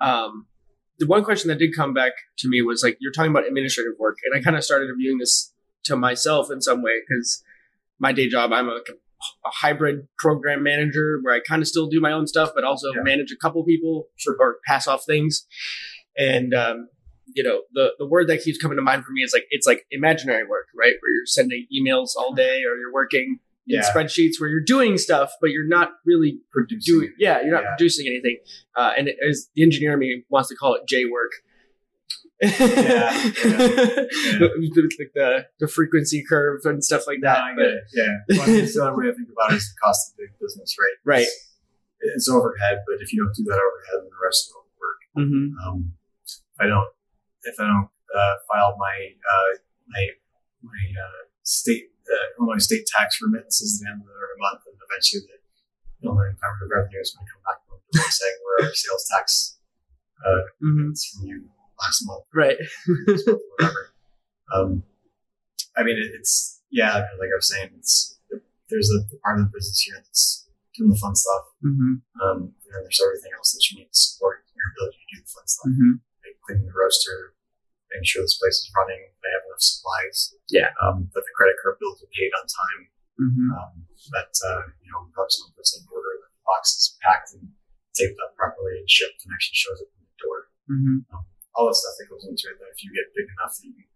[0.06, 0.46] um,
[1.00, 3.94] the one question that did come back to me was like you're talking about administrative
[4.00, 7.44] work and i kind of started viewing this to myself in some way because
[8.00, 8.74] my day job i'm a,
[9.46, 12.88] a hybrid program manager where i kind of still do my own stuff but also
[12.96, 13.02] Yeah.
[13.04, 14.08] manage a couple people
[14.40, 15.46] or pass off things
[16.18, 16.90] and um,
[17.34, 19.66] you know the the word that keeps coming to mind for me is like it's
[19.68, 23.92] like imaginary work right where you're sending emails all day or you're working in Yeah.
[23.92, 26.94] spreadsheets where you're doing stuff but you're not really Producing.
[27.00, 27.70] doing yeah you're not Yeah.
[27.78, 28.38] producing anything
[28.78, 31.32] uh, and it, as the engineer in me wants to call it j work
[32.42, 32.50] yeah.
[33.44, 34.10] the,
[34.40, 37.72] the, the, the frequency curve and stuff like No, that I but.
[37.94, 38.14] Yeah.
[38.38, 40.98] Well, the other way I think about it is the cost of big business, right?
[41.06, 41.28] Right.
[41.28, 44.56] It's, it's overhead, but if you don't do that overhead, then the rest of it
[44.60, 45.00] won't work.
[45.18, 45.68] Mhm.
[45.68, 45.94] Um,
[46.60, 46.88] I don't,
[47.46, 49.52] if I don't uh, file my uh,
[49.90, 50.04] my
[50.62, 54.78] my uh, state uh, Illinois state tax remittances at the end of the month, and
[54.78, 55.38] eventually the
[56.06, 59.58] Illinois Department of Revenue is going to come back to saying where our sales tax
[60.26, 60.90] uh, Mhm.
[60.92, 62.58] it's from you last month, Right.
[63.58, 63.94] whatever.
[64.54, 64.84] Um,
[65.78, 68.18] I mean, it, it's yeah, like I was saying, it's
[68.70, 72.56] there's a the part of the business here that's doing the fun stuff, hmm um,
[72.66, 75.30] and then there's everything else that you need to support your ability to do the
[75.30, 75.94] fun stuff hmm
[76.26, 77.35] like cleaning the roaster,
[77.96, 80.36] making sure this place is running, they have enough supplies.
[80.52, 80.76] Yeah.
[80.84, 82.82] Um, that the credit card bills are paid on time.
[83.16, 83.74] hmm Um,
[84.12, 87.56] that uh, you know, when someone puts an order, that the box is packed and
[87.96, 90.38] taped up properly and shipped and actually shows up in the door.
[90.68, 91.00] hmm
[91.56, 92.60] All the stuff that goes into it.
[92.60, 93.88] That if you get big enough, that you can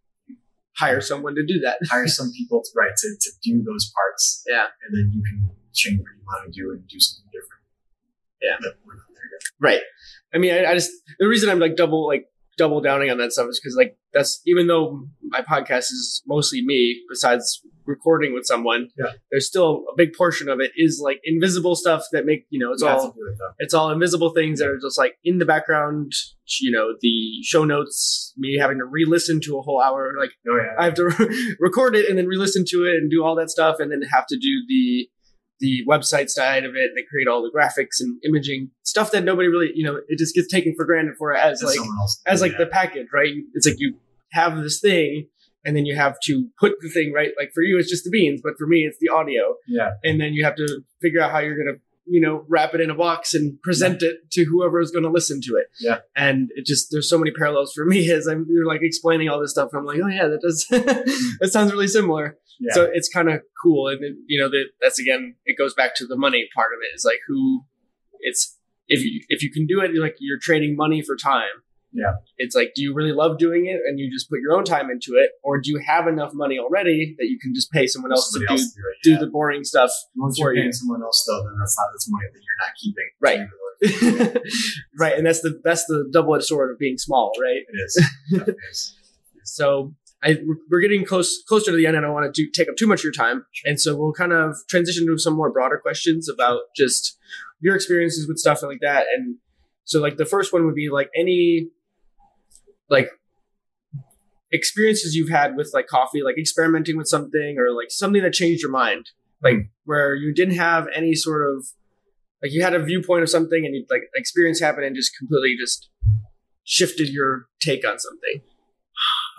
[0.80, 1.78] Hire someone to do that.
[1.92, 4.44] hire some people to right to, to do those parts.
[4.48, 4.68] Yeah.
[4.88, 7.64] And then you can change what you want to do and do something different.
[8.42, 8.56] Yeah.
[8.62, 9.42] But we're not there yet.
[9.60, 9.82] Right.
[10.34, 13.32] I mean, I, I just the reason I'm like double like double downing on that
[13.32, 18.46] stuff is because like that's even though my podcast is mostly me, besides recording with
[18.46, 19.14] someone, Yeah.
[19.32, 22.72] there's still a big portion of it is like invisible stuff that make you know
[22.74, 26.12] it's have all it it's all invisible things that are just like in the background.
[26.62, 30.14] You know, the show notes, me having to re-listen to a whole hour.
[30.20, 30.76] Like Oh yeah.
[30.82, 33.76] I have to record it and then re-listen to it and do all that stuff,
[33.80, 35.10] and then have to do the
[35.60, 36.92] the website side of it.
[36.96, 40.36] They create all the graphics and imaging stuff that nobody really, you know, it just
[40.36, 41.88] gets taken for granted for as That's like
[42.26, 43.34] as like the package, right?
[43.54, 43.96] It's like you
[44.32, 45.28] have this thing,
[45.66, 47.32] and then you have to put the thing right.
[47.38, 49.92] Like for you, it's just the beans, but for me, it's the audio, yeah.
[50.04, 51.78] and then you have to figure out how you're gonna.
[52.10, 55.12] You know, wrap it in a box and present it to whoever is going to
[55.12, 55.68] listen to it.
[55.80, 56.00] Yeah.
[56.16, 59.40] and it just there's so many parallels for me as I'm you're like explaining all
[59.40, 59.70] this stuff.
[59.74, 62.38] I'm like, oh yeah, that does that sounds really similar.
[62.60, 62.74] Yeah.
[62.74, 65.96] So it's kind of cool, and then, you know that that's again, it goes back
[65.96, 66.96] to the money part of it.
[66.96, 67.64] Is like who,
[68.20, 68.58] it's
[68.88, 71.64] if you if you can do it, like you're trading money for time.
[71.92, 72.14] Yeah.
[72.38, 74.90] It's like, do you really love doing it, and you just put your own time
[74.90, 78.12] into it, or do you have enough money already that you can just pay someone
[78.12, 79.04] else Somebody to do else do it.
[79.04, 79.20] do yeah.
[79.20, 79.92] the boring stuff?
[80.16, 80.62] Once for you're you.
[80.64, 83.10] paying someone else, though, then that's not that's money that you're not keeping.
[83.20, 83.48] Right.
[85.00, 87.62] Right, and that's the that's the double edged sword of being small, right?
[87.86, 88.06] is.
[88.32, 88.96] It is.
[89.44, 90.38] So I,
[90.70, 91.96] we're getting close closer to the end.
[91.96, 93.96] and I don't want to do, take up too much of your time, and so
[93.96, 97.18] we'll kind of transition to some more broader questions about just
[97.60, 99.06] your experiences with stuff and like that.
[99.16, 99.38] And
[99.86, 101.70] so, like the first one would be like any
[102.90, 103.10] like
[104.52, 108.62] experiences you've had with like coffee, like experimenting with something or like something that changed
[108.62, 109.10] your mind,
[109.44, 111.68] like where you didn't have any sort of
[112.42, 115.56] like you had a viewpoint of something and you like experience happened and just completely
[115.60, 115.90] just
[116.64, 118.42] shifted your take on something.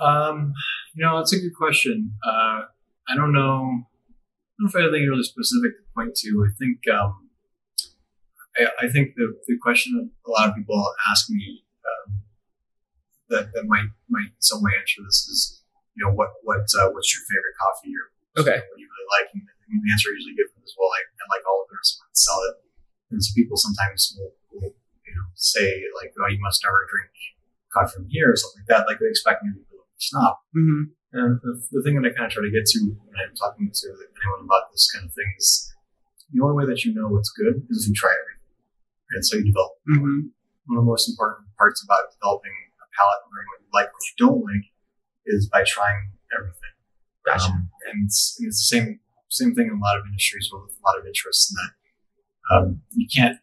[0.03, 0.53] Um,
[0.95, 2.15] you know, that's a good question.
[2.27, 2.63] Uh,
[3.09, 3.41] I don't know.
[3.41, 6.47] I don't know if I have anything really specific to point to.
[6.47, 7.31] I think um,
[8.57, 12.23] I, I think the, the question that a lot of people ask me um,
[13.31, 15.63] that that might might in some way answer this is,
[15.95, 18.59] you know, what what uh, what's your favorite coffee or Okay.
[18.63, 19.27] what you really like?
[19.35, 21.99] And the answer I usually give them is, well, I, I like all of theirs,
[21.99, 22.55] so I sell it.
[23.11, 24.71] And so people sometimes will, will
[25.03, 27.11] you know say like, oh, you must never drink
[27.75, 28.87] coffee from here or something like that.
[28.87, 30.39] Like they expect me to be a snob.
[30.55, 30.95] Mm-hmm.
[31.11, 33.67] And the, the thing that I kind of try to get to when I'm talking
[33.67, 35.75] to anyone about this kind of thing is
[36.31, 38.55] the only way that you know what's good is if you try everything.
[39.11, 39.75] And so you develop.
[39.91, 40.31] Mm-hmm.
[40.71, 42.55] One of the most important parts about developing
[43.01, 44.67] palate and learning what you like, what you don't like,
[45.25, 46.75] is by trying everything.
[47.25, 47.49] Gotcha.
[47.49, 49.01] Um, and it's, and it's the same
[49.33, 51.73] same thing in a lot of industries with a lot of interests in that
[52.53, 53.39] um, you can't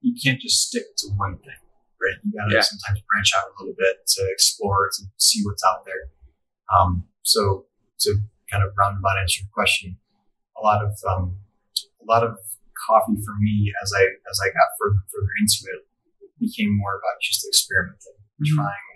[0.00, 1.58] you can't just stick to one thing,
[1.98, 2.18] right?
[2.22, 2.60] You got to Yeah.
[2.62, 6.12] sometimes branch out a little bit to explore to see what's out there.
[6.70, 7.66] Um, so
[8.04, 8.20] to
[8.52, 9.96] kind of roundabout answer your question,
[10.56, 11.36] a lot of um,
[12.02, 12.36] a lot of
[12.86, 15.88] coffee for me as I as I got further further into it
[16.38, 18.18] became more about just experimenting.
[18.46, 18.88] Trying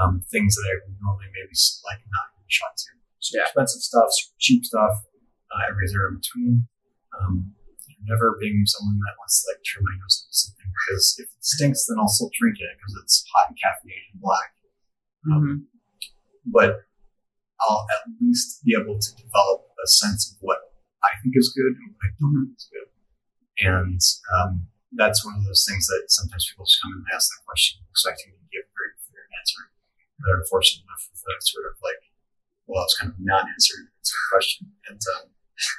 [0.00, 1.52] um, things that I would normally maybe
[1.84, 2.90] like not give a shot to.
[3.20, 3.46] Super Yeah.
[3.52, 4.96] expensive stuff, super cheap stuff,
[5.52, 6.54] uh, everything in between.
[7.20, 7.52] Um,
[8.08, 11.28] never being someone that wants to like turn my nose up to something because if
[11.28, 14.50] it stinks, then I'll still drink it because it's hot and caffeinated and black.
[15.28, 15.56] Mm-hmm.
[16.48, 16.88] But
[17.60, 20.58] I'll at least be able to develop a sense of what
[21.04, 22.88] I think is good and what I don't think is good.
[23.60, 24.00] And
[24.32, 24.64] um,
[24.98, 28.34] that's one of those things that sometimes people just come and ask that question expecting
[28.34, 29.62] me to give a very clear answer.
[30.26, 32.02] They're unfortunate enough that sort of like,
[32.66, 34.74] well, it's kind of not answered the question.
[34.90, 35.30] And um,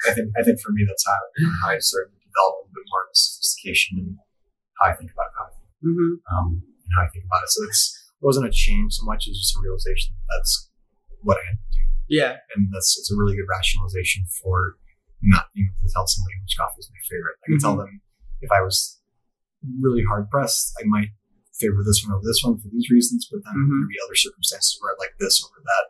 [0.07, 1.19] I think I think for me that's how,
[1.61, 4.07] how I sort of develop a little bit more of a sophistication in
[4.79, 6.21] how I think about coffee Mm-hmm.
[6.29, 7.49] um, and how I think about it.
[7.49, 7.89] So it's
[8.21, 10.69] it wasn't a change so much as just a realization that that's
[11.25, 12.37] what I had to do, Yeah.
[12.53, 14.77] and that's it's a really good rationalization for
[15.25, 17.33] not being able to tell somebody which coffee is my favorite.
[17.41, 18.01] I can tell them
[18.41, 19.00] if I was
[19.81, 21.09] really hard pressed, I might
[21.53, 23.69] favor this one over this one for these reasons, but then Mhm.
[23.81, 25.85] there'd be other circumstances where I like this over that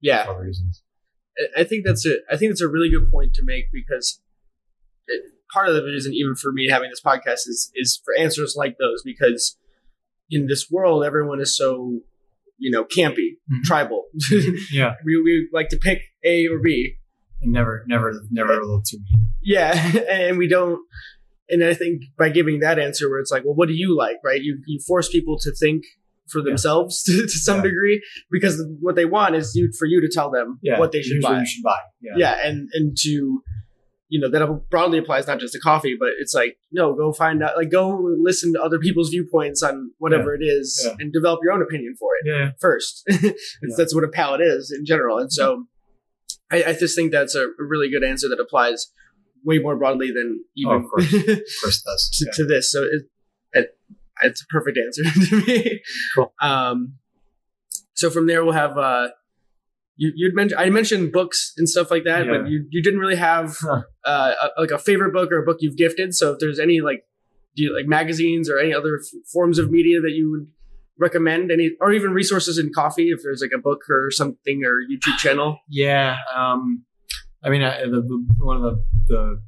[0.00, 0.24] Yeah.
[0.24, 0.82] for other reasons.
[1.56, 4.20] I- think that's a I think it's a really good point to make because
[5.06, 5.22] it,
[5.52, 8.76] part of the reason even for me having this podcast is is for answers like
[8.78, 9.58] those because
[10.30, 12.00] in this world everyone is so
[12.58, 13.62] you know campy Mhm.
[13.64, 14.06] tribal
[14.72, 16.96] Yeah, we, we like to pick A or B
[17.42, 19.28] and never, never, never a little too mean.
[19.42, 19.72] yeah
[20.10, 20.80] and we don't
[21.48, 24.16] and I think by giving that answer where it's like well what do you like
[24.24, 25.84] right you you force people to think
[26.30, 26.44] for Yeah.
[26.46, 27.62] themselves to, to some Yeah.
[27.70, 31.02] degree because what they want is you for you to tell them Yeah, what they
[31.02, 31.78] should buy should buy.
[32.00, 33.42] Yeah, yeah and and to
[34.08, 37.42] you know that broadly applies not just to coffee but it's like no go find
[37.42, 40.94] out like go listen to other people's viewpoints on whatever it is Yeah.
[41.00, 43.30] and develop your own opinion for it yeah, first Yeah.
[43.76, 45.66] that's what a palate is in general and so
[46.52, 48.92] I, I just think that's a really good answer that applies
[49.46, 51.12] way more broadly than even Oh, of course.
[51.14, 51.24] of
[51.62, 52.10] course does.
[52.18, 52.32] to, Yeah.
[52.34, 53.02] to this so it,
[53.52, 53.78] it,
[54.22, 55.80] it's a perfect answer to me
[56.14, 56.32] Cool.
[56.42, 56.94] um
[57.94, 59.08] so from there we'll have uh
[59.98, 63.16] you, you'd mentioned I mentioned books and stuff like that, but you, you didn't really
[63.16, 63.80] have Huh.
[64.04, 66.14] uh, a, like a favorite book or a book you've gifted.
[66.14, 67.04] So if there's any like
[67.56, 70.48] do you like magazines or any other f- forms of media that you would
[70.98, 74.74] recommend, any or even resources in coffee, if there's like a book or something or
[74.90, 75.58] YouTube channel.
[75.70, 76.84] Yeah, um,
[77.46, 79.42] I mean, I, the, the, one of the, the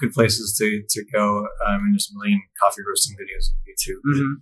[0.00, 1.46] good places to, to go.
[1.66, 4.00] I mean, there's a million coffee roasting videos on YouTube.
[4.08, 4.32] Mm-hmm.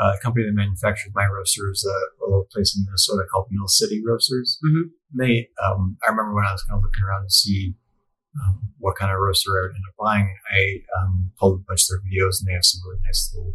[0.00, 3.68] Uh, the company that manufactures my roasters, uh, a little place in Minnesota called Mill
[3.68, 4.58] City Roasters.
[4.64, 4.88] Mhm.
[5.12, 7.74] They, um, I remember when I was kind of looking around to see
[8.40, 10.34] um, what kind of roaster I would end up buying.
[10.50, 13.52] I um, pulled a bunch of their videos, and they have some really nice little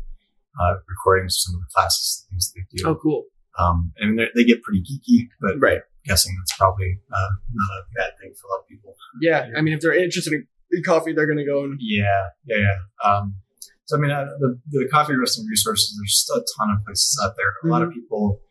[0.62, 2.88] uh, recordings of some of the classes, and things that they do.
[2.90, 3.24] Oh, cool.
[3.58, 5.82] Um, and they they get pretty geeky, but Right.
[6.08, 8.96] Guessing that's probably uh, not a bad thing for a lot of people.
[9.22, 9.50] Yeah.
[9.56, 10.48] I mean, if they're interested in,
[10.84, 11.80] coffee, they're going to go and.
[11.80, 12.80] Yeah, yeah, yeah.
[13.04, 13.36] Um,
[13.88, 15.96] so I mean, uh, the the coffee roasting resources.
[15.96, 17.48] There's a ton of places out there.
[17.64, 18.42] A lot of people.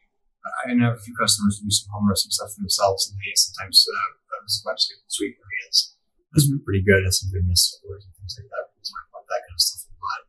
[0.64, 3.34] I know a few customers who do some home roasting stuff for themselves, and they
[3.36, 4.16] sometimes uh,
[4.64, 5.92] website Sweet Maria's.
[6.32, 7.04] That's pretty good.
[7.04, 8.72] Has some good mist scores and things like that.
[8.72, 10.22] People talk about that kind of stuff a lot.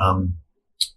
[0.00, 0.18] Um,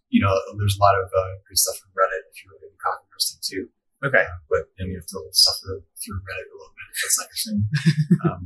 [0.09, 3.05] you know, there's a lot of uh, good stuff from Reddit if you're into coffee
[3.13, 3.69] roasting too.
[4.03, 4.25] Okay.
[4.27, 7.27] Uh, but then you have to suffer through Reddit a little bit if that's not
[7.31, 7.59] your thing.
[8.27, 8.41] um,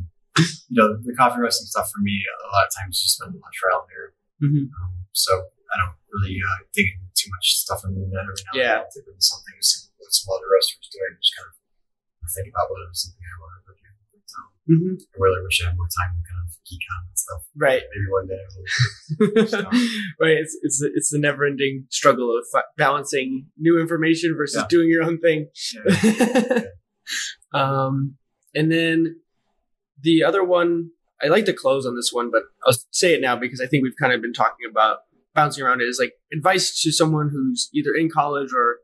[0.70, 3.40] you know, the coffee roasting stuff for me, a lot of times you spend a
[3.42, 4.12] lot of trial and error.
[4.38, 4.70] Mm-hmm.
[4.70, 5.34] Um, so
[5.74, 8.86] I don't really uh, dig into too much stuff on the internet every now Yeah.
[8.86, 9.02] and then.
[9.10, 11.58] I'll into something, see what some other roasters doing, just kind of
[12.30, 13.87] think about what something I wanted to do.
[14.70, 14.96] Mm-hmm.
[15.00, 17.42] I really wish I had more time to kind of geek on that stuff.
[17.56, 17.84] Right.
[17.94, 19.68] Maybe one day
[20.20, 20.38] right.
[20.38, 24.68] It's it's it's the never ending struggle of fi- balancing new information versus Yeah.
[24.70, 25.48] doing your own thing.
[25.74, 26.62] Yeah.
[27.54, 28.16] um,
[28.54, 29.22] and then
[30.02, 30.90] the other one,
[31.22, 33.84] I like to close on this one, but I'll say it now because I think
[33.84, 35.00] we've kind of been talking about
[35.34, 35.82] bouncing around.
[35.82, 38.78] It is like advice to someone who's either in college or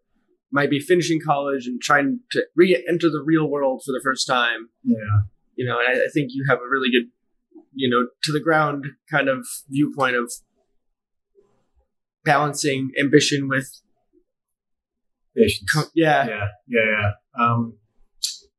[0.51, 4.69] might be finishing college and trying to re-enter the real world for the first time.
[4.83, 4.97] yeah.
[5.55, 7.09] You know, and I, I think you have a really good,
[7.73, 10.31] you know, to the ground kind of viewpoint of
[12.23, 13.69] balancing ambition with,
[15.35, 15.71] Patience.
[15.71, 17.11] co- yeah, yeah, yeah, yeah.
[17.39, 17.77] Um,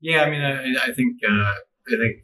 [0.00, 2.22] yeah, I mean, I, I think, uh, I think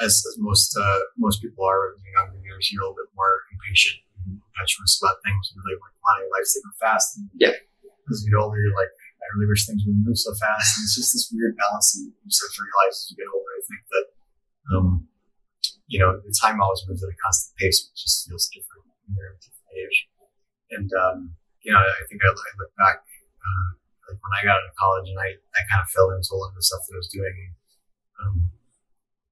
[0.00, 3.10] as, as most, uh, most people are in the younger years, you're a little bit
[3.16, 7.16] more impatient and impetuous about things and really like wanting life to go fast.
[7.16, 7.54] And Yeah.
[8.10, 10.78] As you get older, you're like, I really wish things would move so fast.
[10.78, 13.52] And it's just this weird balance that you start to realize as you get older.
[13.52, 14.06] I think that,
[14.72, 14.86] um,
[15.90, 19.16] you know, the time always moves at a constant pace, which just feels different when
[19.16, 19.98] you're at a different age.
[20.72, 21.16] And, um,
[21.64, 23.68] you know, I think I, I look back, uh,
[24.08, 26.38] like when I got out of college and I, I kind of fell into a
[26.38, 27.34] lot of the stuff that I was doing.
[28.22, 28.52] Um,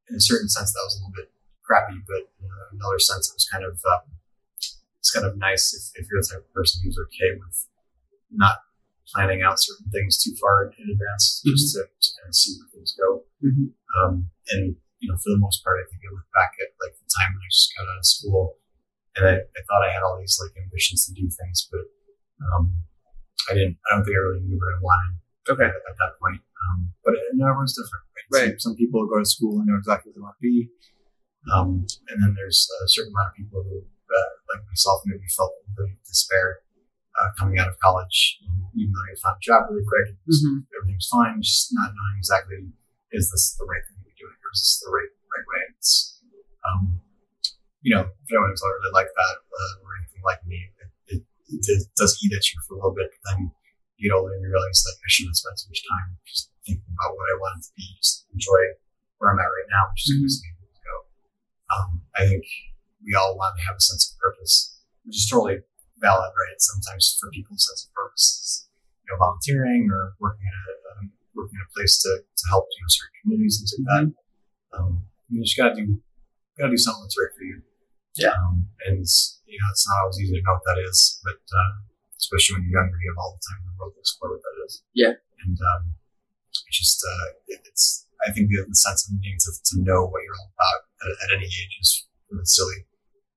[0.08, 1.32] in a certain sense, that was a little bit
[1.64, 4.16] crappy, but in another sense, it was kind of, um,
[5.00, 7.66] it's kind of nice if, if you're the type of person who's okay with
[8.30, 8.65] not
[9.14, 12.70] planning out certain things too far in advance, just to, to kind of see where
[12.74, 13.22] things go.
[13.44, 13.70] Mhm.
[13.96, 16.98] Um, and, you know, for the most part, I think I look back at like
[16.98, 18.58] the time when I just got out of school
[19.14, 21.86] and I, I thought I had all these like ambitions to do things, but,
[22.50, 22.82] um,
[23.48, 26.18] I didn't, I don't think I really knew what I wanted okay, at, at that
[26.18, 26.42] point.
[26.42, 28.28] Um, but everyone's different, right?
[28.32, 28.54] Right.
[28.58, 30.66] Some, some people go to school and know exactly what they want to be.
[31.54, 35.54] Um, and then there's a certain amount of people who, uh, like myself, maybe felt
[35.62, 36.65] a bit of despair
[37.18, 38.38] uh, coming out of college,
[38.76, 40.66] even though you found a job really quick, Mhm.
[40.76, 42.72] everything was fine, just not knowing exactly
[43.12, 45.62] is this the right thing to be doing or is this the right right way?
[45.78, 46.20] It's,
[46.66, 47.00] um,
[47.80, 50.58] you know, if anyone who's really like that uh, or anything like me,
[51.08, 53.52] it, it, it does- eat at you for a little bit, but then
[53.96, 56.50] you get older and you realize like I shouldn't have spent so much time just
[56.66, 58.60] thinking about what I wanted to be, just enjoy
[59.18, 60.26] where I'm at right now, which is Mhm.
[60.26, 60.94] mm to go.
[61.72, 61.88] Um,
[62.18, 62.44] I think
[63.06, 65.62] we all want to have a sense of purpose, which is totally
[66.06, 66.58] valid, right?
[66.62, 68.68] Sometimes for people, a sense of purpose purposes,
[69.04, 72.66] you know, volunteering or working at a, um, working at a place to, to help
[72.72, 74.06] you know certain communities and things like that.
[74.78, 76.00] Um, you just gotta do
[76.58, 77.62] gotta do something that's right for you.
[78.16, 78.32] Yeah.
[78.32, 79.04] Um, and
[79.44, 81.72] you know, it's not always easy to know what that is, but uh,
[82.16, 84.42] especially when you're younger, you have all the time in the world to explore what
[84.42, 84.82] that is.
[84.96, 85.14] Yeah.
[85.44, 85.94] And um,
[86.48, 90.08] it's just uh, it, it's I think the, the sense of needing to, to know
[90.08, 92.88] what you're all about at, at any age is really silly.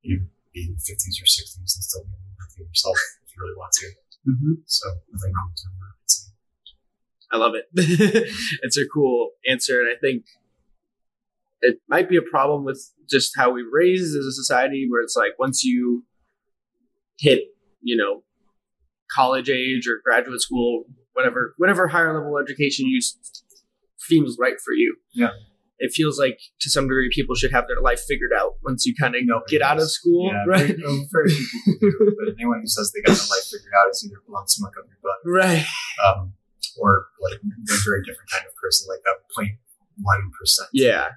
[0.01, 3.55] You be in the 50s or 60s and still be nothing yourself if you really
[3.55, 3.87] want to.
[4.27, 4.53] Mm-hmm.
[4.65, 5.95] So nothing wrong with doing that.
[7.31, 7.65] I love it.
[8.63, 10.25] it's a cool answer, and I think
[11.61, 15.15] it might be a problem with just how we raise as a society, where it's
[15.15, 16.05] like once you
[17.19, 17.41] hit,
[17.81, 18.23] you know,
[19.15, 23.17] college age or graduate school, whatever, whatever higher level education you s-
[23.97, 24.95] seems right for you.
[25.13, 25.29] Yeah.
[25.79, 28.93] It feels like to some degree people should have their life figured out once you
[28.99, 30.75] kind of Nobody get out of school, yeah, right?
[30.75, 32.15] Very, very few people do.
[32.19, 34.85] But anyone who says they got their life figured out is either blowing smoke up
[34.87, 35.65] your butt Right.
[36.05, 36.33] um,
[36.77, 41.15] or like a very different kind of person, like that 0.1% Yeah.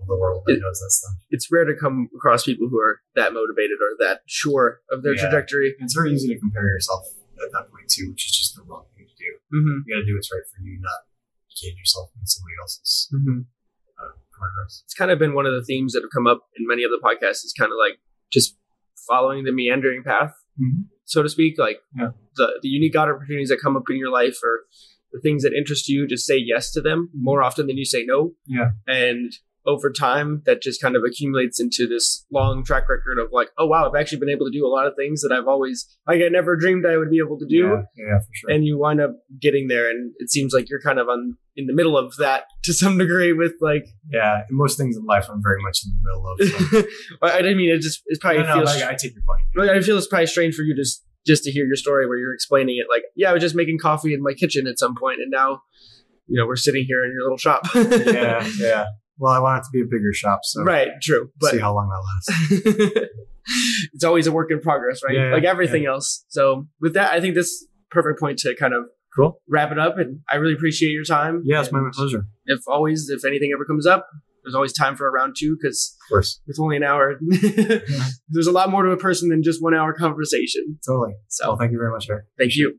[0.00, 1.14] of the world that It- knows that stuff.
[1.30, 5.14] It's rare to come across people who are that motivated or that sure of their
[5.14, 5.22] Yeah.
[5.28, 5.74] trajectory.
[5.78, 7.04] It's very easy to compare yourself
[7.42, 9.30] at that point too, which is just the wrong thing to do.
[9.58, 9.78] Mm-hmm.
[9.86, 11.06] You got to do what's right for you, not
[11.60, 13.40] gauge yourself in somebody else's Mm-hmm.
[14.38, 14.82] Progress.
[14.84, 16.90] it's kind of been one of the themes that have come up in many of
[16.90, 17.98] the podcasts is kind of like
[18.32, 18.56] just
[19.08, 20.86] following the meandering path, Mhm.
[21.04, 21.58] so to speak.
[21.58, 22.10] Like Yeah.
[22.36, 24.60] the, the unique god opportunities that come up in your life or
[25.12, 28.04] the things that interest you, just say yes to them more often than you say
[28.04, 28.34] no.
[28.46, 28.70] Yeah.
[28.86, 29.30] And
[29.66, 33.66] over time, that just kind of accumulates into this long track record of like, oh
[33.66, 36.20] wow, I've actually been able to do a lot of things that I've always like
[36.22, 37.56] I never dreamed I would be able to do.
[37.56, 38.50] Yeah, yeah, for sure.
[38.50, 41.66] And you wind up getting there, and it seems like you're kind of on in
[41.66, 45.42] the middle of that to some degree with like yeah, most things in life, I'm
[45.42, 47.22] very much in the middle of.
[47.22, 47.80] Um, I didn't mean it.
[47.80, 48.80] Just it's probably no, no, feels.
[48.80, 49.40] like, I take your point.
[49.56, 52.18] like, I feel it's probably strange for you just just to hear your story where
[52.18, 52.86] you're explaining it.
[52.92, 55.62] Like, yeah, I was just making coffee in my kitchen at some point, and now,
[56.26, 57.62] you know, we're sitting here in your little shop.
[57.74, 58.84] yeah, yeah.
[59.18, 60.88] Well, I want it to be a bigger shop, so right.
[61.02, 62.02] True, but see how long that
[62.66, 63.10] lasts.
[63.92, 65.14] it's always a work in progress, right?
[65.16, 66.24] Yeah, like everything else.
[66.28, 68.84] So with that, I think this perfect point to kind of
[69.16, 69.40] Cool.
[69.48, 69.96] wrap it up.
[69.98, 71.42] And I really appreciate your time.
[71.44, 72.26] Yeah, it's my pleasure.
[72.46, 74.08] If always, if anything ever comes up,
[74.42, 77.14] there's always time for a round two because Of course, it's only an hour,
[78.28, 80.78] there's a lot more to a person than just one hour conversation.
[80.84, 81.14] totally.
[81.28, 82.24] So Well, thank you very much, Erich.
[82.38, 82.78] thank you.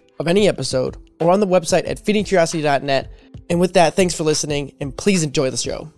[0.21, 3.11] of any episode or on the website at feedingcuriosity.net.
[3.49, 5.91] And with that, thanks for listening and please enjoy the show.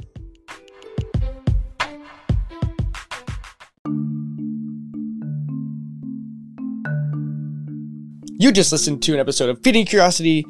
[8.40, 10.46] You just listened to an episode of Feeding Curiosity.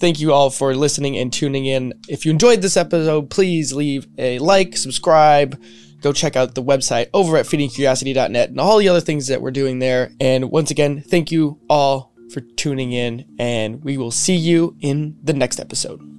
[0.00, 1.94] Thank you all for listening and tuning in.
[2.08, 5.60] If you enjoyed this episode, please leave a like, subscribe,
[6.00, 9.50] go check out the website over at feedingcuriosity.net and all the other things that we're
[9.50, 10.12] doing there.
[10.20, 15.16] And once again, thank you all for tuning in, and we will see you in
[15.22, 16.17] the next episode.